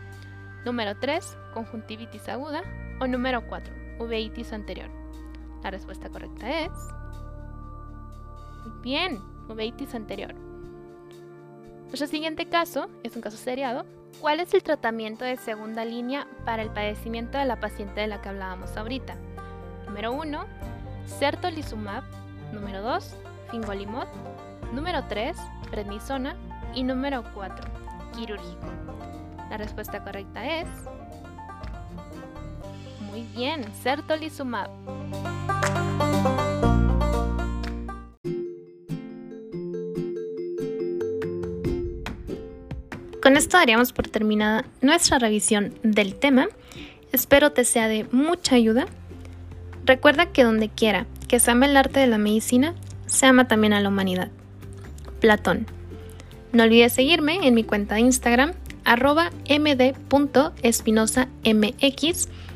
Número 0.65 0.99
3, 0.99 1.39
conjuntivitis 1.55 2.29
aguda. 2.29 2.63
O 3.01 3.07
número 3.07 3.47
4, 3.47 3.86
uveitis 3.99 4.53
anterior? 4.53 4.91
La 5.63 5.71
respuesta 5.71 6.09
correcta 6.09 6.61
es... 6.61 6.71
Bien, 8.83 9.21
uveitis 9.49 9.95
anterior. 9.95 10.35
Nuestro 11.87 12.07
siguiente 12.07 12.49
caso 12.49 12.89
es 13.03 13.15
un 13.17 13.23
caso 13.23 13.37
seriado. 13.37 13.87
¿Cuál 14.21 14.41
es 14.41 14.53
el 14.55 14.63
tratamiento 14.63 15.25
de 15.25 15.37
segunda 15.37 15.85
línea 15.85 16.27
para 16.45 16.63
el 16.63 16.71
padecimiento 16.71 17.39
de 17.39 17.45
la 17.45 17.61
paciente 17.61 18.01
de 18.01 18.07
la 18.07 18.21
que 18.21 18.29
hablábamos 18.29 18.77
ahorita? 18.77 19.17
Número 19.87 20.13
1, 20.13 20.47
certolizumab. 21.19 22.03
Número 22.53 22.83
2, 22.83 23.17
fingolimod. 23.51 24.07
Número 24.73 25.05
3, 25.09 25.37
prednisona. 25.71 26.37
Y 26.75 26.83
número 26.83 27.25
4, 27.35 27.71
quirúrgico. 28.15 28.67
La 29.49 29.57
respuesta 29.57 30.03
correcta 30.03 30.45
es 30.45 30.69
muy 33.17 33.27
bien, 33.35 33.65
certolizumab. 33.83 34.69
Con 43.23 43.39
esto 43.39 43.57
daríamos 43.57 43.95
por 43.95 44.07
terminada 44.09 44.67
nuestra 44.83 45.19
revisión 45.19 45.73
del 45.83 46.15
tema. 46.15 46.49
Espero 47.11 47.53
te 47.53 47.65
sea 47.65 47.89
de 47.89 48.07
mucha 48.13 48.57
ayuda. 48.57 48.85
Recuerda 49.87 50.27
que 50.27 50.45
donde 50.45 50.69
quiera 50.69 51.07
que 51.27 51.41
se 51.41 51.51
ame 51.51 51.67
el 51.67 51.77
arte 51.79 52.01
de 52.01 52.07
la 52.09 52.19
medicina, 52.19 52.75
se 53.07 53.25
ama 53.25 53.49
también 53.49 53.73
a 53.73 53.81
la 53.81 53.89
humanidad. 53.89 54.29
Platón. 55.21 55.67
No 56.53 56.65
olvides 56.65 56.93
seguirme 56.93 57.47
en 57.47 57.55
mi 57.55 57.65
cuenta 57.65 57.95
de 57.95 58.03
Instagram, 58.03 58.53
arroba 58.85 59.31